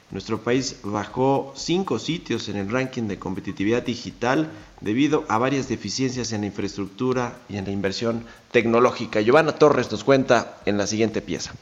[0.09, 4.49] Nuestro país bajó cinco sitios en el ranking de competitividad digital
[4.81, 9.21] debido a varias deficiencias en la infraestructura y en la inversión tecnológica.
[9.21, 11.53] Giovanna Torres nos cuenta en la siguiente pieza.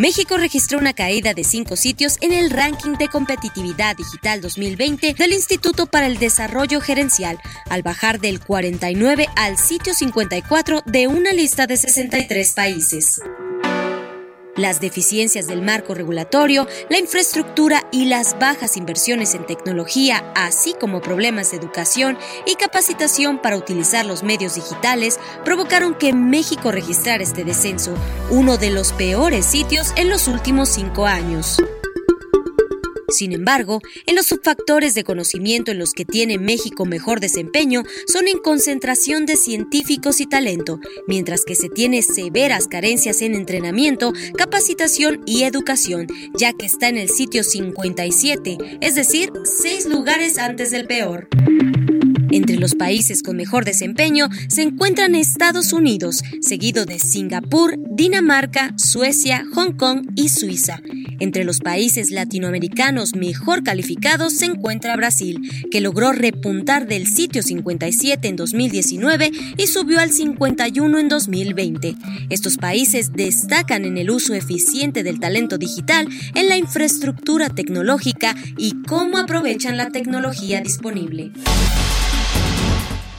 [0.00, 5.32] México registró una caída de cinco sitios en el ranking de competitividad digital 2020 del
[5.34, 11.66] Instituto para el Desarrollo Gerencial, al bajar del 49 al sitio 54 de una lista
[11.66, 13.20] de 63 países.
[14.60, 21.00] Las deficiencias del marco regulatorio, la infraestructura y las bajas inversiones en tecnología, así como
[21.00, 27.42] problemas de educación y capacitación para utilizar los medios digitales, provocaron que México registrara este
[27.42, 27.94] descenso,
[28.28, 31.56] uno de los peores sitios en los últimos cinco años.
[33.10, 38.28] Sin embargo, en los subfactores de conocimiento en los que tiene México mejor desempeño son
[38.28, 45.22] en concentración de científicos y talento, mientras que se tiene severas carencias en entrenamiento, capacitación
[45.26, 50.86] y educación, ya que está en el sitio 57, es decir, seis lugares antes del
[50.86, 51.28] peor.
[52.32, 59.44] Entre los países con mejor desempeño se encuentran Estados Unidos, seguido de Singapur, Dinamarca, Suecia,
[59.52, 60.80] Hong Kong y Suiza.
[61.18, 65.40] Entre los países latinoamericanos mejor calificados se encuentra Brasil,
[65.70, 71.96] que logró repuntar del sitio 57 en 2019 y subió al 51 en 2020.
[72.30, 78.80] Estos países destacan en el uso eficiente del talento digital, en la infraestructura tecnológica y
[78.86, 81.32] cómo aprovechan la tecnología disponible.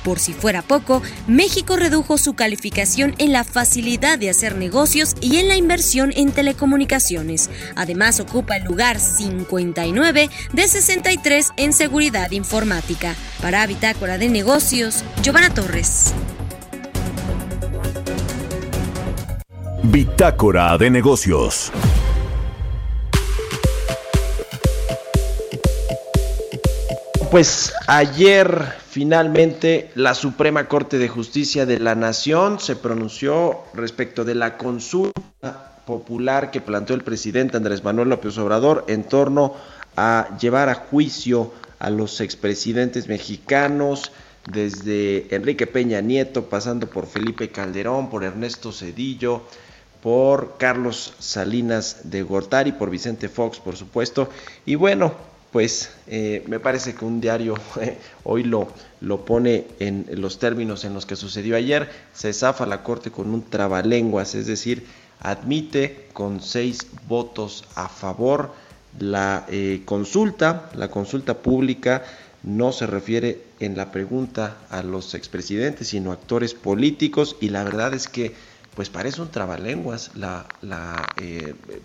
[0.04, 5.38] Por si fuera poco, México redujo su calificación en la facilidad de hacer negocios y
[5.38, 7.50] en la inversión en telecomunicaciones.
[7.76, 13.16] Además, ocupa el lugar 59 de 63 en seguridad informática.
[13.42, 16.14] Para Bitácora de Negocios, Giovanna Torres.
[19.84, 21.72] Bitácora de Negocios.
[27.30, 34.36] Pues ayer finalmente la Suprema Corte de Justicia de la Nación se pronunció respecto de
[34.36, 39.56] la consulta popular que planteó el presidente Andrés Manuel López Obrador en torno
[39.95, 44.12] a llevar a juicio a los expresidentes mexicanos,
[44.51, 49.43] desde Enrique Peña Nieto, pasando por Felipe Calderón, por Ernesto Cedillo,
[50.04, 54.30] por Carlos Salinas de Gortari, por Vicente Fox, por supuesto.
[54.65, 55.13] Y bueno,
[55.52, 58.68] pues eh, me parece que un diario eh, hoy lo,
[59.02, 63.30] lo pone en los términos en los que sucedió ayer, se zafa la Corte con
[63.34, 64.86] un trabalenguas, es decir,
[65.20, 68.54] admite con seis votos a favor
[69.00, 72.04] la eh, consulta, la consulta pública
[72.44, 77.64] no se refiere en la pregunta a los expresidentes, sino a actores políticos, y la
[77.64, 78.34] verdad es que
[78.74, 81.06] pues parece un trabalenguas la, la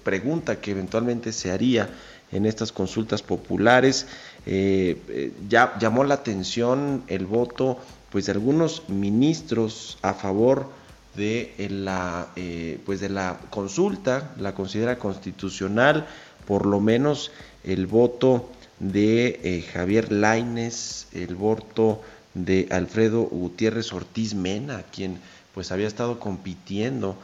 [0.04, 1.90] pregunta que eventualmente se haría
[2.36, 4.06] en estas consultas populares.
[4.44, 7.78] Eh, eh, ya llamó la atención el voto
[8.10, 10.68] pues de algunos ministros a favor
[11.16, 16.06] de la eh, pues de la consulta la considera constitucional
[16.46, 17.32] por lo menos
[17.64, 22.02] el voto de Javier Laines el voto
[22.34, 25.18] de Alfredo Gutiérrez Ortiz Mena quien
[25.54, 27.16] pues había estado compitiendo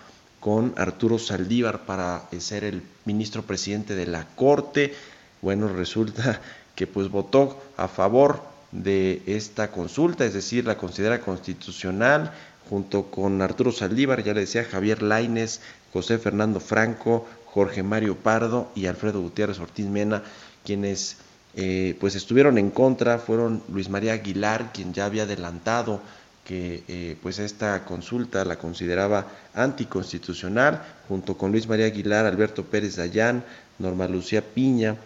[0.42, 4.92] con Arturo Saldívar para ser el ministro presidente de la Corte.
[5.40, 6.40] Bueno, resulta
[6.74, 12.32] que pues votó a favor de esta consulta, es decir, la considera constitucional,
[12.68, 15.60] junto con Arturo Saldívar, ya le decía Javier Laines,
[15.92, 20.24] José Fernando Franco, Jorge Mario Pardo y Alfredo Gutiérrez Ortiz Mena,
[20.64, 21.18] quienes
[21.54, 26.00] eh, pues estuvieron en contra, fueron Luis María Aguilar, quien ya había adelantado
[26.44, 32.96] que eh, pues esta consulta la consideraba anticonstitucional, junto con Luis María Aguilar, Alberto Pérez
[32.96, 33.44] Dayán,
[33.78, 34.96] Norma Lucía Piña,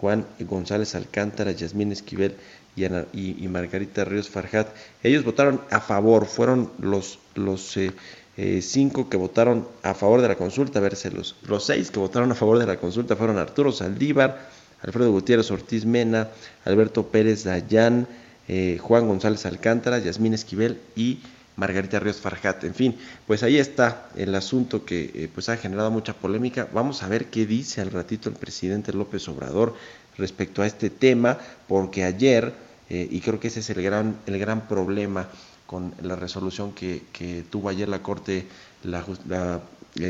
[0.00, 2.36] Juan González Alcántara, Yasmín Esquivel
[2.76, 4.68] y, Margarita Ríos Farjat.
[5.02, 7.92] Ellos votaron a favor, fueron los, los eh,
[8.36, 12.00] eh, cinco que votaron a favor de la consulta, a ver, los, los seis que
[12.00, 14.48] votaron a favor de la consulta fueron Arturo Saldívar,
[14.82, 16.28] Alfredo Gutiérrez Ortiz Mena,
[16.64, 18.06] Alberto Pérez Dayán,
[18.48, 21.20] eh, Juan González Alcántara, Yasmín Esquivel y
[21.56, 22.64] Margarita Ríos Farjat.
[22.64, 26.68] En fin, pues ahí está el asunto que eh, pues ha generado mucha polémica.
[26.72, 29.74] Vamos a ver qué dice al ratito el presidente López Obrador
[30.18, 32.52] respecto a este tema, porque ayer,
[32.90, 35.28] eh, y creo que ese es el gran, el gran problema
[35.66, 38.46] con la resolución que, tuvo ayer la Corte,
[38.82, 39.04] la,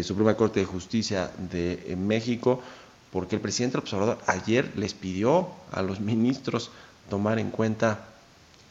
[0.03, 2.61] Suprema Corte de Justicia de México,
[3.13, 6.71] porque el presidente López Obrador ayer les pidió a los ministros
[7.09, 8.09] tomar en cuenta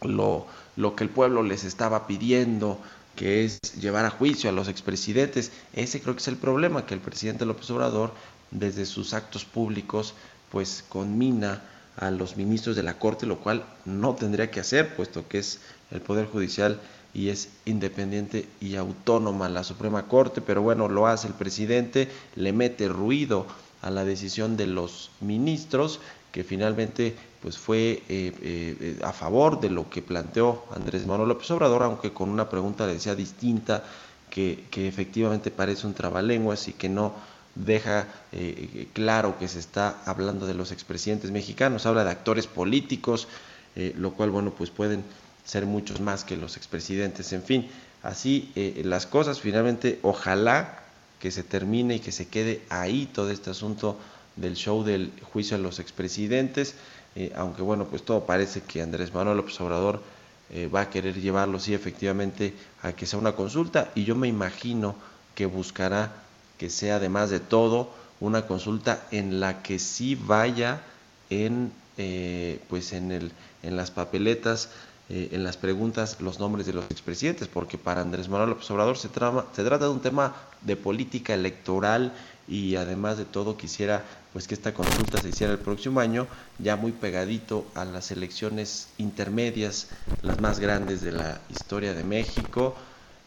[0.04, 2.80] lo, lo que el pueblo les estaba pidiendo,
[3.16, 5.52] que es llevar a juicio a los expresidentes.
[5.74, 8.14] Ese creo que es el problema, que el presidente López Obrador,
[8.52, 10.14] desde sus actos públicos,
[10.52, 11.62] pues conmina
[11.98, 15.60] a los ministros de la Corte, lo cual no tendría que hacer, puesto que es
[15.92, 16.80] el Poder Judicial
[17.14, 22.54] y es independiente y autónoma la Suprema Corte, pero bueno, lo hace el presidente, le
[22.54, 23.46] mete ruido
[23.82, 26.00] a la decisión de los ministros,
[26.32, 31.52] que finalmente pues fue eh, eh, a favor de lo que planteó Andrés Manuel López
[31.52, 33.84] Obrador, aunque con una pregunta le decía distinta,
[34.30, 37.14] que, efectivamente parece un trabalenguas y que no
[37.54, 43.28] deja eh, claro que se está hablando de los expresidentes mexicanos, habla de actores políticos,
[43.76, 45.04] lo cual, bueno, pues pueden
[45.44, 47.70] ser muchos más que los expresidentes, en fin,
[48.04, 48.52] así
[48.84, 50.84] las cosas, finalmente, ojalá
[51.20, 53.98] que se termine y que se quede ahí todo este asunto
[54.36, 56.76] del show del juicio a los expresidentes.
[57.16, 60.02] Eh, aunque bueno, pues todo parece que Andrés Manuel López Obrador
[60.50, 63.92] eh, va a querer llevarlo, sí, efectivamente, a que sea una consulta.
[63.96, 64.96] Y yo me imagino
[65.36, 66.12] que buscará
[66.58, 70.82] que sea, además de todo, una consulta en la que sí vaya
[71.30, 73.32] en, eh, pues en, el,
[73.64, 74.70] en las papeletas,
[75.10, 79.10] en las preguntas, los nombres de los expresidentes, porque para Andrés Manuel López Obrador se,
[79.10, 82.14] trama, se trata de un tema de política electoral
[82.48, 84.04] y además de todo quisiera
[84.34, 86.28] pues que esta consulta se hiciera el próximo año,
[86.58, 89.88] ya muy pegadito a las elecciones intermedias,
[90.24, 92.76] las más grandes de la historia de México,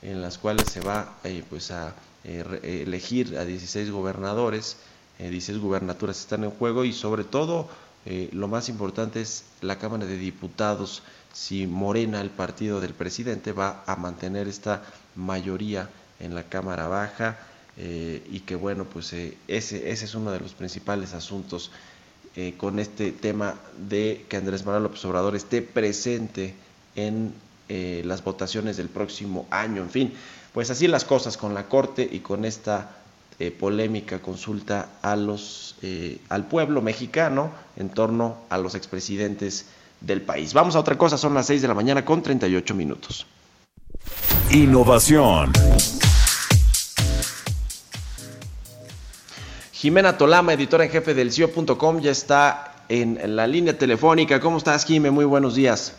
[0.02, 4.76] en las cuales se va eh, pues a eh, elegir a 16 gobernadores,
[5.18, 7.68] 16 eh, gubernaturas están en juego y sobre todo
[8.30, 11.02] lo más importante es la Cámara de Diputados,
[11.32, 14.84] si Morena, el partido del presidente, va a mantener esta
[15.16, 17.36] mayoría en la Cámara Baja
[17.78, 21.70] eh, y que bueno, pues eh, ese, ese es uno de los principales asuntos
[22.34, 26.54] eh, con este tema de que Andrés Manuel López Obrador esté presente
[26.94, 27.34] en
[27.68, 29.82] las votaciones del próximo año.
[29.82, 30.12] En fin,
[30.54, 32.92] pues así las cosas con la Corte y con esta
[33.58, 35.74] polémica consulta a los,
[36.28, 39.66] al pueblo mexicano en torno a los expresidentes
[40.00, 40.54] del país.
[40.54, 43.26] Vamos a otra cosa, son las 6 de la mañana con 38 minutos.
[44.52, 45.52] Innovación.
[49.76, 54.40] Jimena Tolama, editora en jefe del CIO.com, ya está en la línea telefónica.
[54.40, 55.10] ¿Cómo estás, Jimé?
[55.10, 55.94] Muy buenos días.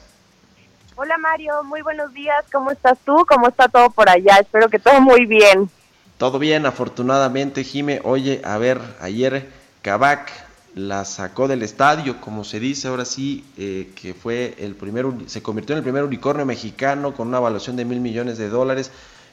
[0.96, 1.64] Hola, Mario.
[1.64, 2.44] Muy buenos días.
[2.52, 3.24] ¿Cómo estás tú?
[3.30, 4.38] ¿Cómo está todo por allá?
[4.40, 5.70] Espero que todo muy bien.
[6.18, 8.02] Todo bien, afortunadamente, Jime.
[8.04, 9.48] Oye, a ver, ayer
[9.84, 10.32] Kavak
[10.74, 15.44] la sacó del estadio, como se dice ahora sí, eh, que fue el primer, se
[15.44, 18.92] convirtió en el primer unicornio mexicano con una evaluación de mil millones de dólares.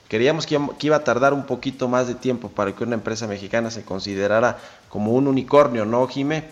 [0.09, 3.71] Queríamos que, iba a tardar un poquito más de tiempo para que una empresa mexicana
[3.71, 6.45] se considerara como un unicornio, ¿no, Jime?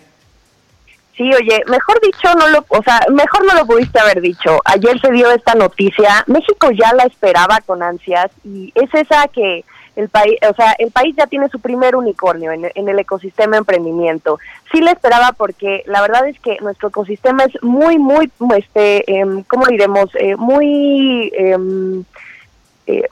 [1.17, 4.61] Sí, oye, mejor dicho, no lo, o sea, mejor no lo pudiste haber dicho.
[4.65, 9.65] Ayer se dio esta noticia, México ya la esperaba con ansias y es esa que
[9.95, 14.39] el país, o sea, el país ya tiene su primer unicornio en, el ecosistema emprendimiento.
[14.73, 19.45] Sí la esperaba porque la verdad es que nuestro ecosistema es muy, muy, este, eh,
[19.49, 20.09] ¿cómo diremos?
[20.15, 22.05] Eh, muy em,
[22.87, 23.07] eh,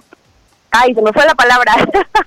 [0.71, 1.73] ay, se me fue la palabra,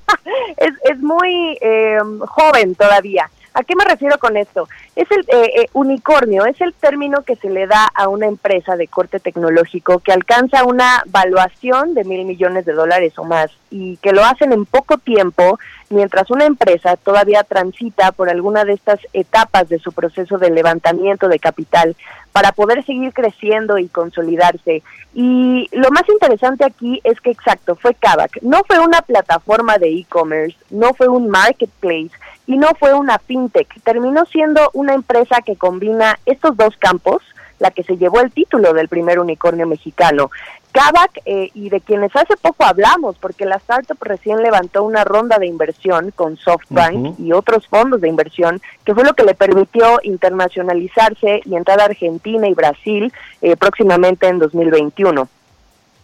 [0.58, 3.30] es, es muy eh, joven todavía.
[3.54, 4.68] ¿A qué me refiero con esto?
[4.96, 8.76] Es el eh, eh, unicornio, es el término que se le da a una empresa
[8.76, 13.98] de corte tecnológico que alcanza una valuación de mil millones de dólares o más y
[13.98, 15.58] que lo hacen en poco tiempo,
[15.90, 21.28] mientras una empresa todavía transita por alguna de estas etapas de su proceso de levantamiento
[21.28, 21.96] de capital
[22.32, 24.84] para poder seguir creciendo y consolidarse.
[25.16, 28.44] Y lo más interesante aquí es que, exacto, fue Kavak.
[28.44, 32.12] No fue una plataforma de e-commerce, no fue un marketplace
[32.46, 33.68] y no fue una fintech.
[33.84, 37.22] Terminó siendo una empresa que combina estos dos campos,
[37.60, 40.30] la que se llevó el título del primer unicornio mexicano.
[40.74, 45.38] Kavak eh, y de quienes hace poco hablamos, porque la startup recién levantó una ronda
[45.38, 50.00] de inversión con SoftBank y otros fondos de inversión, que fue lo que le permitió
[50.04, 55.28] internacionalizarse y entrar a Argentina y Brasil eh, próximamente en 2021.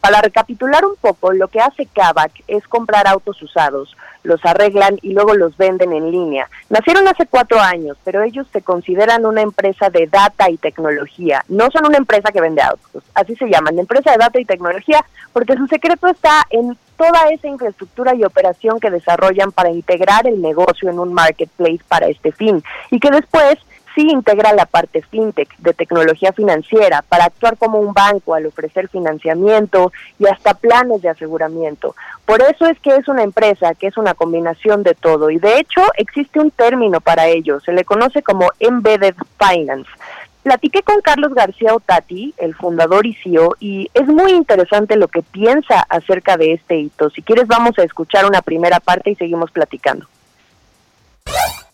[0.02, 5.14] Para recapitular un poco, lo que hace Kavak es comprar autos usados, los arreglan y
[5.14, 6.50] luego los venden en línea.
[6.70, 11.44] Nacieron hace cuatro años, pero ellos se consideran una empresa de data y tecnología.
[11.50, 15.04] No son una empresa que vende autos, así se llaman, empresa de data y tecnología,
[15.34, 20.42] porque su secreto está en toda esa infraestructura y operación que desarrollan para integrar el
[20.42, 23.58] negocio en un marketplace para este fin y que después
[23.96, 28.90] sí integra la parte fintech de tecnología financiera para actuar como un banco al ofrecer
[28.90, 31.96] financiamiento y hasta planes de aseguramiento.
[32.26, 35.60] Por eso es que es una empresa que es una combinación de todo y de
[35.60, 39.90] hecho existe un término para ello, se le conoce como embedded finance.
[40.44, 45.22] Platiqué con Carlos García Otati, el fundador y CEO, y es muy interesante lo que
[45.22, 47.10] piensa acerca de este hito.
[47.10, 50.08] Si quieres vamos a escuchar una primera parte y seguimos platicando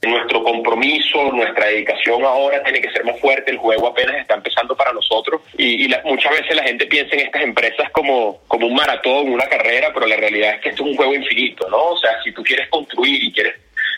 [0.08, 4.76] nuestro compromiso, nuestra dedicación ahora tiene que ser más fuerte, el juego apenas está empezando
[4.76, 9.30] para nosotros y, muchas veces la gente piensa en estas empresas como, como un maratón,
[9.30, 11.92] una carrera, pero la realidad es que esto es un juego infinito, ¿no?
[11.92, 13.56] O sea, si tú quieres construir y quieres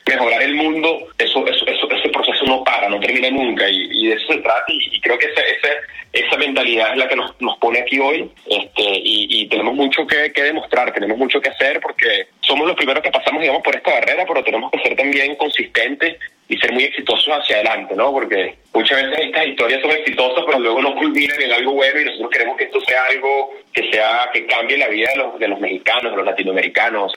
[0.08, 4.34] mejorar el mundo, eso, eso, ese proceso no para, no termina nunca y, de eso
[4.34, 7.80] se trata y, creo que ese, ese, esa mentalidad es la que nos, nos pone
[7.80, 12.68] aquí hoy este, y, tenemos mucho que, que, demostrar, tenemos mucho que hacer porque somos
[12.68, 16.18] los primeros que pasamos, digamos, por esta barrera, pero tenemos que ser también consistentes
[16.50, 18.12] y ser muy exitosos hacia adelante, ¿no?
[18.12, 22.06] Porque muchas veces estas historias son exitosas, pero luego no culminan en algo bueno y
[22.06, 25.48] nosotros queremos que esto sea algo que sea que cambie la vida de los, de
[25.48, 27.14] los mexicanos, de los latinoamericanos.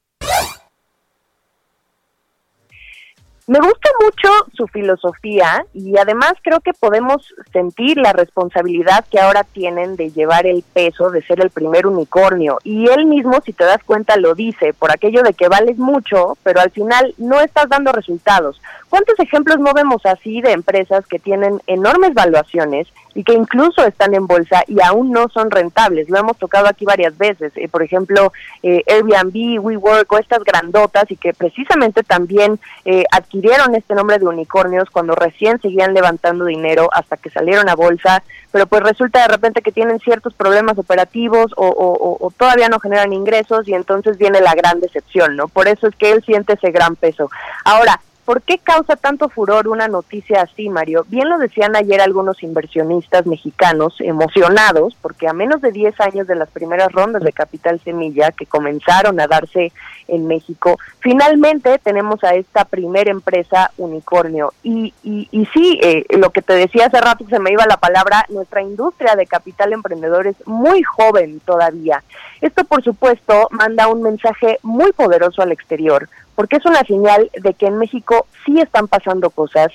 [3.50, 9.42] Me gusta mucho su filosofía y además creo que podemos sentir la responsabilidad que ahora
[9.42, 12.58] tienen de llevar el peso de ser el primer unicornio.
[12.62, 16.38] Y él mismo, si te das cuenta, lo dice, por aquello de que vales mucho,
[16.44, 18.62] pero al final no estás dando resultados.
[18.88, 24.14] ¿Cuántos ejemplos no vemos así de empresas que tienen enormes valuaciones y que incluso están
[24.14, 26.08] en bolsa y aún no son rentables.
[26.08, 27.52] Lo hemos tocado aquí varias veces.
[27.56, 28.32] Eh, por ejemplo,
[28.62, 34.26] eh, Airbnb, WeWork o estas grandotas y que precisamente también eh, adquirieron este nombre de
[34.26, 39.28] unicornios cuando recién seguían levantando dinero hasta que salieron a bolsa, pero pues resulta de
[39.28, 44.40] repente que tienen ciertos problemas operativos o, o todavía no generan ingresos y entonces viene
[44.40, 45.48] la gran decepción, ¿no?
[45.48, 47.30] Por eso es que él siente ese gran peso.
[47.64, 48.00] Ahora,
[48.30, 51.04] ¿Por qué causa tanto furor una noticia así, Mario?
[51.08, 56.36] Bien lo decían ayer algunos inversionistas mexicanos emocionados, porque a menos de 10 años de
[56.36, 59.72] las primeras rondas de Capital Semilla que comenzaron a darse
[60.06, 64.52] en México, finalmente tenemos a esta primera empresa unicornio.
[64.62, 67.78] Y, y, y sí, eh, lo que te decía hace rato se me iba la
[67.78, 72.04] palabra, nuestra industria de capital emprendedor es muy joven todavía.
[72.40, 76.08] Esto, por supuesto, manda un mensaje muy poderoso al exterior
[76.40, 79.68] porque es una señal de que en México sí están pasando cosas,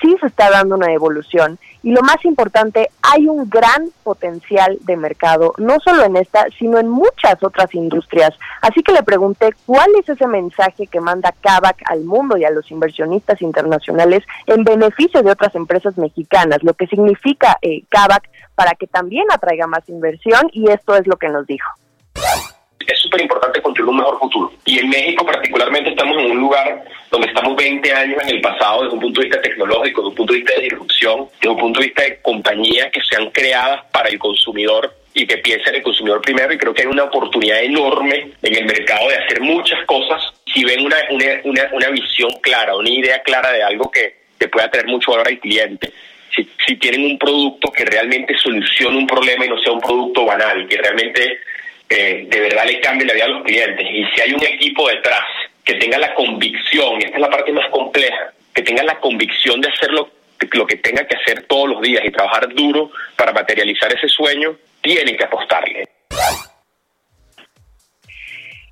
[0.00, 4.96] sí se está dando una evolución y lo más importante, hay un gran potencial de
[4.96, 8.30] mercado, no solo en esta, sino en muchas otras industrias.
[8.60, 12.50] Así que le pregunté cuál es ese mensaje que manda Kavak al mundo y a
[12.50, 17.82] los inversionistas internacionales en beneficio de otras empresas mexicanas, lo que significa eh,
[18.54, 21.68] para que también atraiga más inversión y esto es lo que nos dijo
[22.86, 24.52] es súper importante construir un mejor futuro.
[24.64, 28.82] Y en México particularmente estamos en un lugar donde estamos 20 años en el pasado
[28.82, 31.58] desde un punto de vista tecnológico, desde un punto de vista de disrupción, desde un
[31.58, 35.74] punto de vista de compañías que sean creadas para el consumidor y que piensen en
[35.76, 39.40] el consumidor primero y creo que hay una oportunidad enorme en el mercado de hacer
[39.40, 40.22] muchas cosas
[40.52, 44.70] si ven una, una, una, visión clara, una idea clara de algo que, que pueda
[44.70, 45.92] traer mucho valor al cliente.
[46.34, 50.24] Si, si tienen un producto que realmente solucione un problema y no sea un producto
[50.24, 51.40] banal, que realmente
[51.94, 53.86] de verdad le cambie la vida a los clientes.
[53.90, 55.24] Y si hay un equipo detrás
[55.64, 59.60] que tenga la convicción, y esta es la parte más compleja, que tenga la convicción
[59.60, 60.10] de hacer lo,
[60.52, 64.56] lo que tenga que hacer todos los días y trabajar duro para materializar ese sueño,
[64.80, 65.88] tienen que apostarle.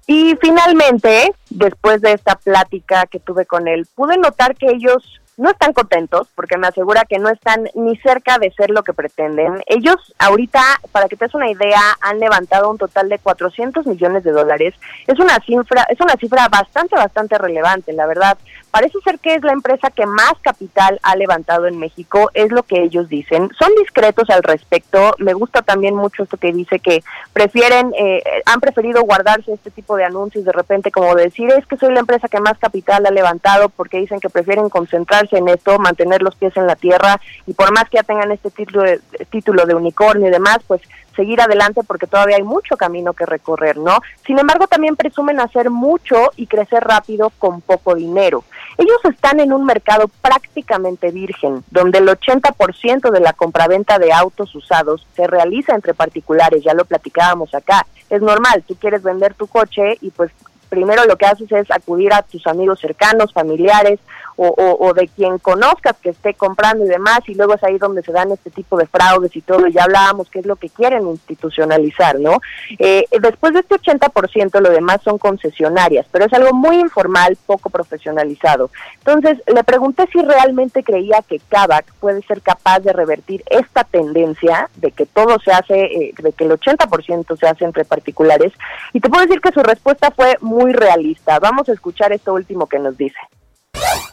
[0.06, 5.50] Y finalmente, después de esta plática que tuve con él, pude notar que ellos no
[5.50, 9.62] están contentos porque me asegura que no están ni cerca de ser lo que pretenden.
[9.66, 10.60] Ellos ahorita,
[10.92, 14.74] para que te des una idea, han levantado un total de 400 millones de dólares.
[15.06, 18.38] Es una cifra, es una cifra bastante, bastante relevante, la verdad.
[18.70, 22.62] Parece ser que es la empresa que más capital ha levantado en México, es lo
[22.62, 23.50] que ellos dicen.
[23.58, 25.14] Son discretos al respecto.
[25.18, 27.02] Me gusta también mucho esto que dice que
[27.32, 31.76] prefieren, eh, han preferido guardarse este tipo de anuncios de repente como decir es que
[31.76, 35.78] soy la empresa que más capital ha levantado porque dicen que prefieren concentrarse en esto,
[35.78, 39.00] mantener los pies en la tierra y por más que ya tengan este título de,
[39.30, 40.80] título de unicornio y demás, pues
[41.20, 43.98] seguir adelante porque todavía hay mucho camino que recorrer, ¿no?
[44.26, 48.42] Sin embargo, también presumen hacer mucho y crecer rápido con poco dinero.
[48.78, 54.54] Ellos están en un mercado prácticamente virgen, donde el 80% de la compraventa de autos
[54.54, 57.86] usados se realiza entre particulares, ya lo platicábamos acá.
[58.08, 60.30] Es normal, tú quieres vender tu coche y pues
[60.70, 64.00] primero lo que haces es acudir a tus amigos cercanos, familiares,
[64.42, 68.12] o, de quien conozcas que esté comprando y demás, y luego es ahí donde se
[68.12, 72.18] dan este tipo de fraudes y todo, ya hablábamos que es lo que quieren institucionalizar,
[72.18, 72.38] ¿no?
[72.78, 77.68] Eh, después de este 80%, lo demás son concesionarias, pero es algo muy informal, poco
[77.68, 78.70] profesionalizado.
[78.98, 84.70] Entonces, le pregunté si realmente creía que Kavak puede ser capaz de revertir esta tendencia
[84.76, 88.52] de que todo se hace, eh, de que el 80% se hace entre particulares,
[88.94, 91.38] y te puedo decir que su respuesta fue muy realista.
[91.38, 93.18] Vamos a escuchar esto último que nos dice.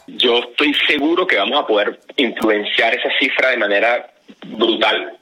[0.06, 4.10] Yo estoy seguro que vamos a poder influenciar esa cifra de manera
[4.46, 5.16] brutal,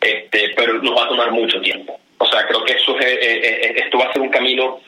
[0.00, 1.98] este, pero nos va a tomar mucho tiempo.
[2.18, 4.80] O sea, creo que eso eh, eh, eh, esto va a ser un camino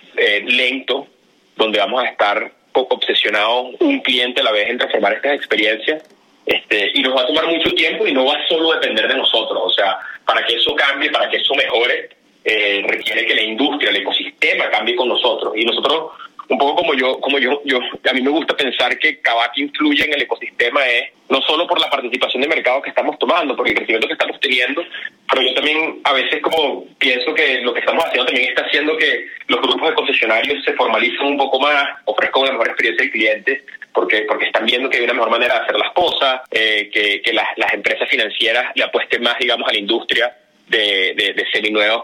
[0.46, 1.08] lento,
[1.56, 6.02] donde vamos a estar obsesionados un cliente a la vez en transformar estas experiencias.
[6.46, 9.16] Este, y nos va a tomar mucho tiempo y no va a solo depender de
[9.16, 9.60] nosotros.
[9.64, 12.10] O sea, para que eso cambie, para que eso mejore,
[12.44, 15.54] requiere que la industria, el ecosistema cambie con nosotros.
[15.56, 16.12] Y nosotros
[16.48, 20.04] un poco como yo, como yo, yo, a mí me gusta pensar que Kavak influye
[20.04, 23.66] en el ecosistema es no solo por la participación de mercado que estamos tomando, por
[23.66, 24.84] el crecimiento que estamos teniendo,
[25.28, 28.96] pero yo también a veces como pienso que lo que estamos haciendo también está haciendo
[28.96, 33.10] que los grupos de concesionarios se formalicen un poco más, ofrezcan una mejor experiencia al
[33.10, 36.90] cliente, porque porque están viendo que hay una mejor manera de hacer las cosas, eh,
[36.92, 40.36] que, que las, las empresas financieras le apuesten más, digamos, a la industria
[40.68, 41.44] de, de, de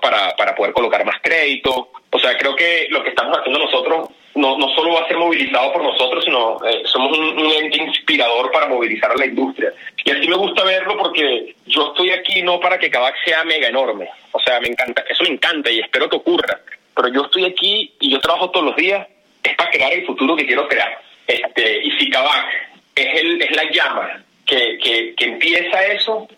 [0.01, 1.91] para, para poder colocar más crédito.
[2.11, 5.16] O sea, creo que lo que estamos haciendo nosotros no, no solo va a ser
[5.16, 9.72] movilizado por nosotros, sino eh, somos un, ente inspirador para movilizar a la industria.
[10.05, 13.68] Y así me gusta verlo porque yo estoy aquí no para que Kavak sea mega
[13.68, 14.09] enorme.
[14.33, 16.61] O sea, me encanta, eso me encanta y espero que ocurra.
[16.95, 19.07] Pero yo estoy aquí y yo trabajo todos los días
[19.43, 21.01] es para crear el futuro que quiero crear.
[21.26, 22.47] Este, y si Kavak
[22.95, 26.28] es, el, es la llama que, que, que empieza eso,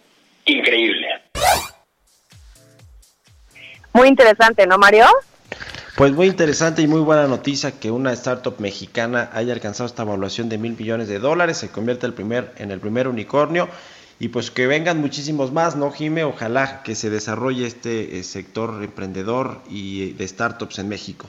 [0.45, 1.09] increíble.
[3.93, 5.07] Muy interesante, ¿no, Mario?
[5.95, 10.49] Pues muy interesante y muy buena noticia que una startup mexicana haya alcanzado esta evaluación
[10.49, 13.69] de mil millones de dólares, se convierte el primer, en el primer unicornio
[14.19, 16.25] y pues que vengan muchísimos más, ¿no, Jime?
[16.25, 21.29] Ojalá que se desarrolle este eh, sector emprendedor y de startups en México.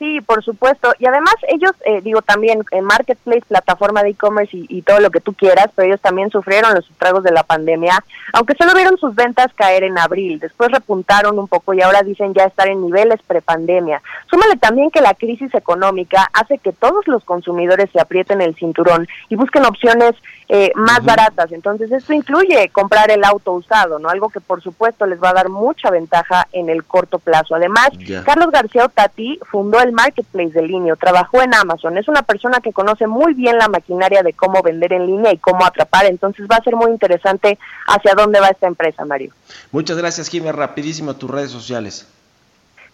[0.00, 0.94] Sí, por supuesto.
[0.98, 5.20] Y además ellos, eh, digo también, en Marketplace, plataforma de e-commerce y, todo lo que
[5.20, 9.14] tú quieras, pero ellos también sufrieron los estragos de la pandemia, aunque solo vieron sus
[9.14, 10.38] ventas caer en abril.
[10.40, 14.00] Después repuntaron un poco y ahora dicen ya estar en niveles prepandemia.
[14.30, 19.06] Súmale también que la crisis económica hace que todos los consumidores se aprieten el cinturón
[19.28, 20.14] y busquen opciones
[20.52, 21.52] eh, más baratas.
[21.52, 24.08] Entonces, esto incluye comprar el auto usado, ¿no?
[24.08, 27.54] Algo que por supuesto les va a dar mucha ventaja en el corto plazo.
[27.54, 27.90] Además,
[28.24, 32.72] Carlos García Otati fundó el marketplace de línea, trabajó en Amazon, es una persona que
[32.72, 36.56] conoce muy bien la maquinaria de cómo vender en línea y cómo atrapar, entonces va
[36.56, 39.32] a ser muy interesante hacia dónde va esta empresa, Mario.
[39.70, 40.50] Muchas gracias, Jimena.
[40.50, 42.08] Rapidísimo, tus redes sociales.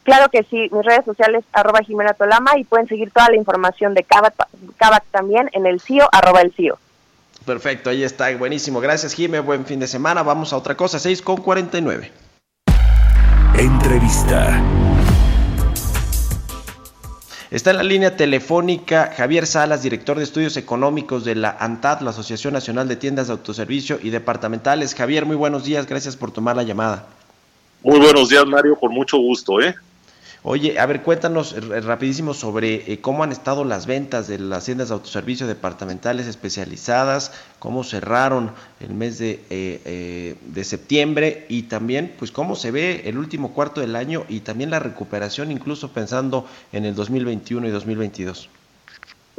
[0.03, 3.95] Claro que sí, mis redes sociales arroba Jimena Tolama y pueden seguir toda la información
[3.95, 6.79] de Kavak, también en el CIO, arroba el CIO.
[7.47, 8.81] Perfecto, ahí está, buenísimo.
[8.81, 9.39] Gracias, Jimé.
[9.39, 10.25] Buen fin de semana.
[10.25, 12.11] Vamos a otra cosa, 6 con 49.
[13.57, 14.61] Entrevista.
[17.53, 22.11] Está en la línea telefónica Javier Salas, director de estudios económicos de la ANTAD, la
[22.11, 24.97] Asociación Nacional de Tiendas de Autoservicio y Departamentales.
[24.97, 27.07] Javier, muy buenos días, gracias por tomar la llamada.
[27.85, 29.77] Muy buenos días, Mario, con mucho gusto, ¿eh?
[30.49, 34.91] Oye, a ver, cuéntanos rapidísimo sobre eh, cómo han estado las ventas de las tiendas
[34.91, 42.15] de autoservicio departamentales especializadas, cómo cerraron el mes de, eh, eh, de septiembre y también
[42.17, 46.47] pues cómo se ve el último cuarto del año y también la recuperación incluso pensando
[46.71, 48.49] en el 2021 y 2022.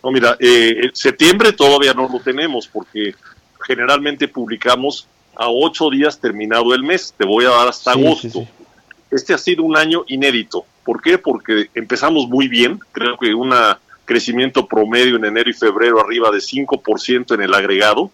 [0.04, 3.16] No, mira, eh, septiembre todavía no lo tenemos porque
[3.66, 8.46] generalmente publicamos a ocho días terminado el mes, te voy a dar hasta agosto.
[9.10, 11.18] Este ha sido un año inédito ¿Por qué?
[11.18, 13.54] Porque empezamos muy bien, creo que un
[14.06, 18.10] crecimiento promedio en enero y febrero arriba de 5% en el agregado,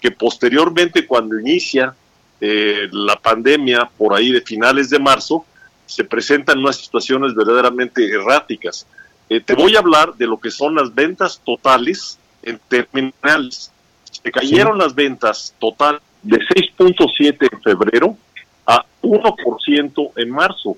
[0.00, 1.94] que posteriormente cuando inicia
[2.40, 5.46] eh, la pandemia por ahí de finales de marzo,
[5.86, 8.88] se presentan unas situaciones verdaderamente erráticas.
[9.30, 13.70] Eh, te voy a hablar de lo que son las ventas totales en terminales.
[14.02, 18.16] Se cayeron las ventas total de 6.7 en febrero
[18.66, 20.76] a 1% en marzo.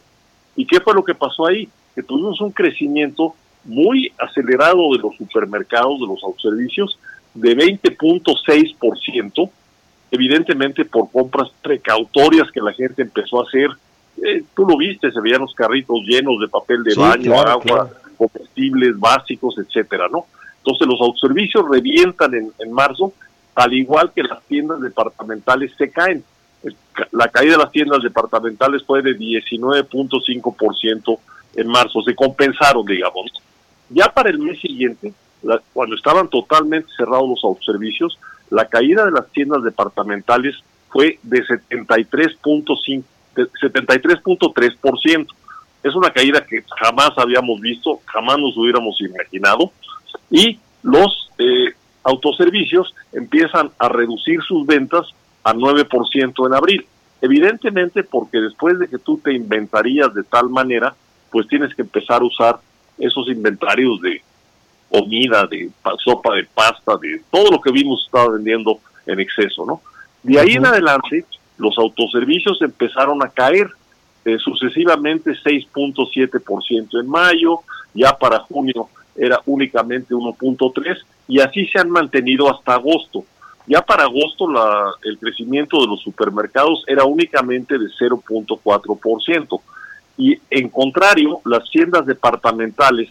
[0.59, 1.69] ¿Y qué fue lo que pasó ahí?
[1.95, 6.99] Que tuvimos un crecimiento muy acelerado de los supermercados, de los autoservicios,
[7.33, 9.51] de 20.6%,
[10.11, 13.69] evidentemente por compras precautorias que la gente empezó a hacer.
[14.21, 18.99] Eh, tú lo viste, se veían los carritos llenos de papel de baño, agua, comestibles
[18.99, 20.27] básicos, etcétera, ¿no?
[20.57, 23.13] Entonces los autoservicios revientan en, en marzo,
[23.55, 26.25] al igual que las tiendas departamentales se caen.
[27.13, 31.19] La caída de las tiendas departamentales fue de 19.5%
[31.57, 33.31] en marzo, se compensaron, digamos.
[33.91, 35.15] Ya para el mes siguiente,
[35.73, 38.19] cuando estaban totalmente cerrados los autoservicios,
[38.51, 40.57] la caída de las tiendas departamentales
[40.91, 43.05] fue de 73.5
[43.47, 45.27] 73.3%.
[45.83, 49.73] Es una caída que jamás habíamos visto, jamás nos hubiéramos imaginado.
[50.31, 55.07] Y los eh, autoservicios empiezan a reducir sus ventas
[55.49, 56.87] a 9% en abril.
[57.21, 60.95] Evidentemente porque después de que tú te inventarías de tal manera,
[61.31, 62.59] pues tienes que empezar a usar
[62.99, 64.23] esos inventarios de
[64.89, 65.71] comida, de
[66.05, 69.83] sopa de pasta, de todo lo que vimos estaba vendiendo en exceso, ¿no?
[70.23, 71.25] De ahí en adelante,
[71.59, 73.69] los autoservicios empezaron a caer
[74.25, 77.61] eh, sucesivamente 6.7% en mayo,
[77.95, 83.25] ya para junio era únicamente 1.3 y así se han mantenido hasta agosto.
[83.69, 89.61] Ya para agosto la, el crecimiento de los supermercados era únicamente de 0.4%.
[90.17, 93.11] Y en contrario, las tiendas departamentales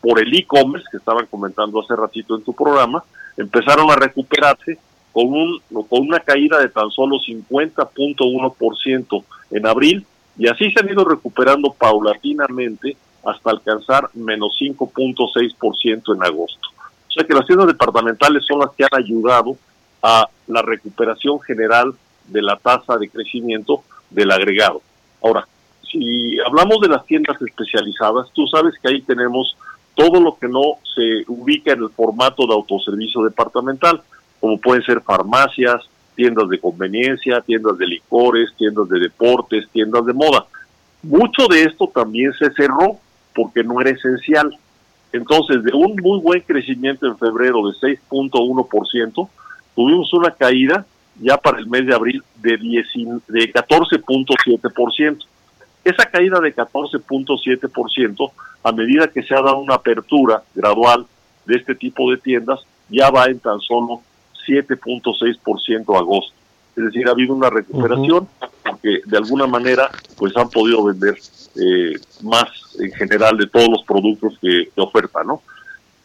[0.00, 3.02] por el e-commerce, que estaban comentando hace ratito en tu programa,
[3.36, 4.78] empezaron a recuperarse
[5.12, 10.06] con, un, con una caída de tan solo 50.1% en abril
[10.36, 16.68] y así se han ido recuperando paulatinamente hasta alcanzar menos 5.6% en agosto.
[17.08, 19.56] O sea que las tiendas departamentales son las que han ayudado
[20.02, 21.94] a la recuperación general
[22.26, 24.82] de la tasa de crecimiento del agregado.
[25.22, 25.46] Ahora,
[25.90, 29.56] si hablamos de las tiendas especializadas, tú sabes que ahí tenemos
[29.94, 34.02] todo lo que no se ubica en el formato de autoservicio departamental,
[34.40, 40.12] como pueden ser farmacias, tiendas de conveniencia, tiendas de licores, tiendas de deportes, tiendas de
[40.12, 40.46] moda.
[41.02, 42.98] Mucho de esto también se cerró
[43.34, 44.56] porque no era esencial.
[45.12, 49.28] Entonces, de un muy buen crecimiento en febrero de 6.1%,
[49.78, 50.84] tuvimos una caída
[51.20, 55.24] ya para el mes de abril de, de 14.7%.
[55.84, 58.32] Esa caída de 14.7%,
[58.64, 61.06] a medida que se ha dado una apertura gradual
[61.46, 62.58] de este tipo de tiendas,
[62.88, 64.02] ya va en tan solo
[64.48, 66.34] 7.6% agosto.
[66.76, 68.26] Es decir, ha habido una recuperación
[68.64, 71.16] porque de alguna manera pues han podido vender
[71.54, 72.48] eh, más
[72.80, 75.42] en general de todos los productos que, ofertan, ¿no?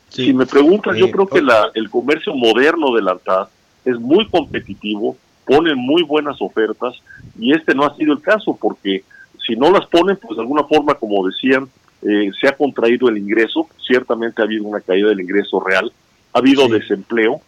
[0.09, 3.47] Si me preguntas, yo eh, creo que la, el comercio moderno de la ANTAD
[3.85, 6.93] es muy competitivo, pone muy buenas ofertas
[7.37, 9.03] y este no ha sido el caso porque
[9.45, 11.67] si no las ponen, pues de alguna forma, como decían,
[12.01, 15.91] eh, se ha contraído el ingreso, ciertamente ha habido una caída del ingreso real,
[16.33, 17.41] ha habido desempleo,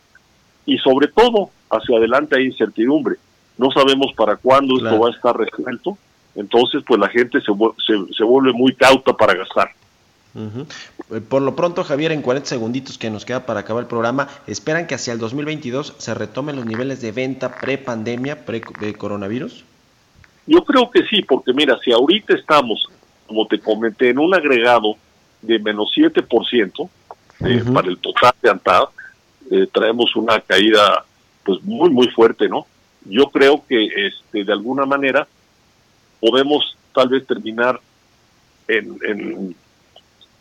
[0.66, 3.16] y sobre todo hacia adelante hay incertidumbre.
[3.58, 5.98] No sabemos para cuándo esto va a estar resuelto,
[6.36, 7.52] entonces pues la gente se,
[8.16, 9.70] se, vuelve muy cauta para gastar.
[10.36, 14.28] Eh, por lo pronto, Javier, en 40 segunditos que nos queda para acabar el programa,
[14.48, 19.64] ¿esperan que hacia el 2022 se retomen los niveles de venta pre-pandemia, pre-coronavirus?
[20.46, 22.88] Yo creo que sí, porque mira, si ahorita estamos,
[23.28, 24.96] como te comenté, en un agregado
[25.42, 26.90] de menos 7%
[27.42, 28.84] eh, para el total de ANTAD,
[29.52, 31.06] eh, traemos una caída
[31.44, 32.66] pues muy muy fuerte, ¿no?
[33.06, 35.28] Yo creo que este de alguna manera
[36.20, 37.80] podemos tal vez terminar
[38.68, 39.56] en, en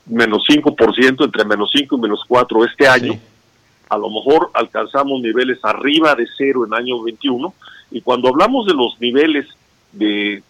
[0.07, 3.19] menos 5%, entre menos 5 y menos 4 este año.
[3.89, 7.55] A lo mejor alcanzamos niveles arriba de cero en año 21
[7.91, 9.47] y cuando hablamos de los niveles
[9.93, 10.43] de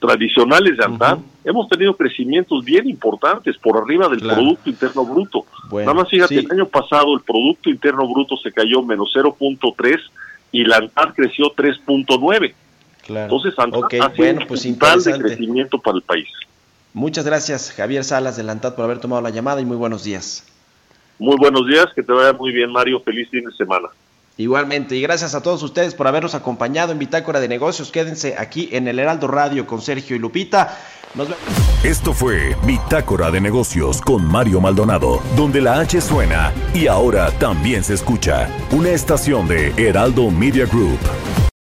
[0.00, 5.44] tradicionales de andar, hemos tenido crecimientos bien importantes por arriba del Producto Interno Bruto.
[5.70, 10.00] Nada más fíjate, el año pasado el Producto Interno Bruto se cayó menos 0.3
[10.52, 12.54] y la ANTAD creció 3.9.
[13.08, 14.00] Entonces, ANTAD okay.
[14.16, 16.28] bueno, pues un de crecimiento para el país.
[16.92, 20.44] Muchas gracias, Javier Salas de ANTAD, por haber tomado la llamada y muy buenos días.
[21.18, 23.00] Muy buenos días, que te vaya muy bien, Mario.
[23.00, 23.88] Feliz fin de semana.
[24.36, 27.92] Igualmente, y gracias a todos ustedes por habernos acompañado en Bitácora de Negocios.
[27.92, 30.78] Quédense aquí en el Heraldo Radio con Sergio y Lupita.
[31.84, 37.84] Esto fue Bitácora de Negocios con Mario Maldonado, donde la H suena y ahora también
[37.84, 38.48] se escucha.
[38.70, 41.00] Una estación de Heraldo Media Group.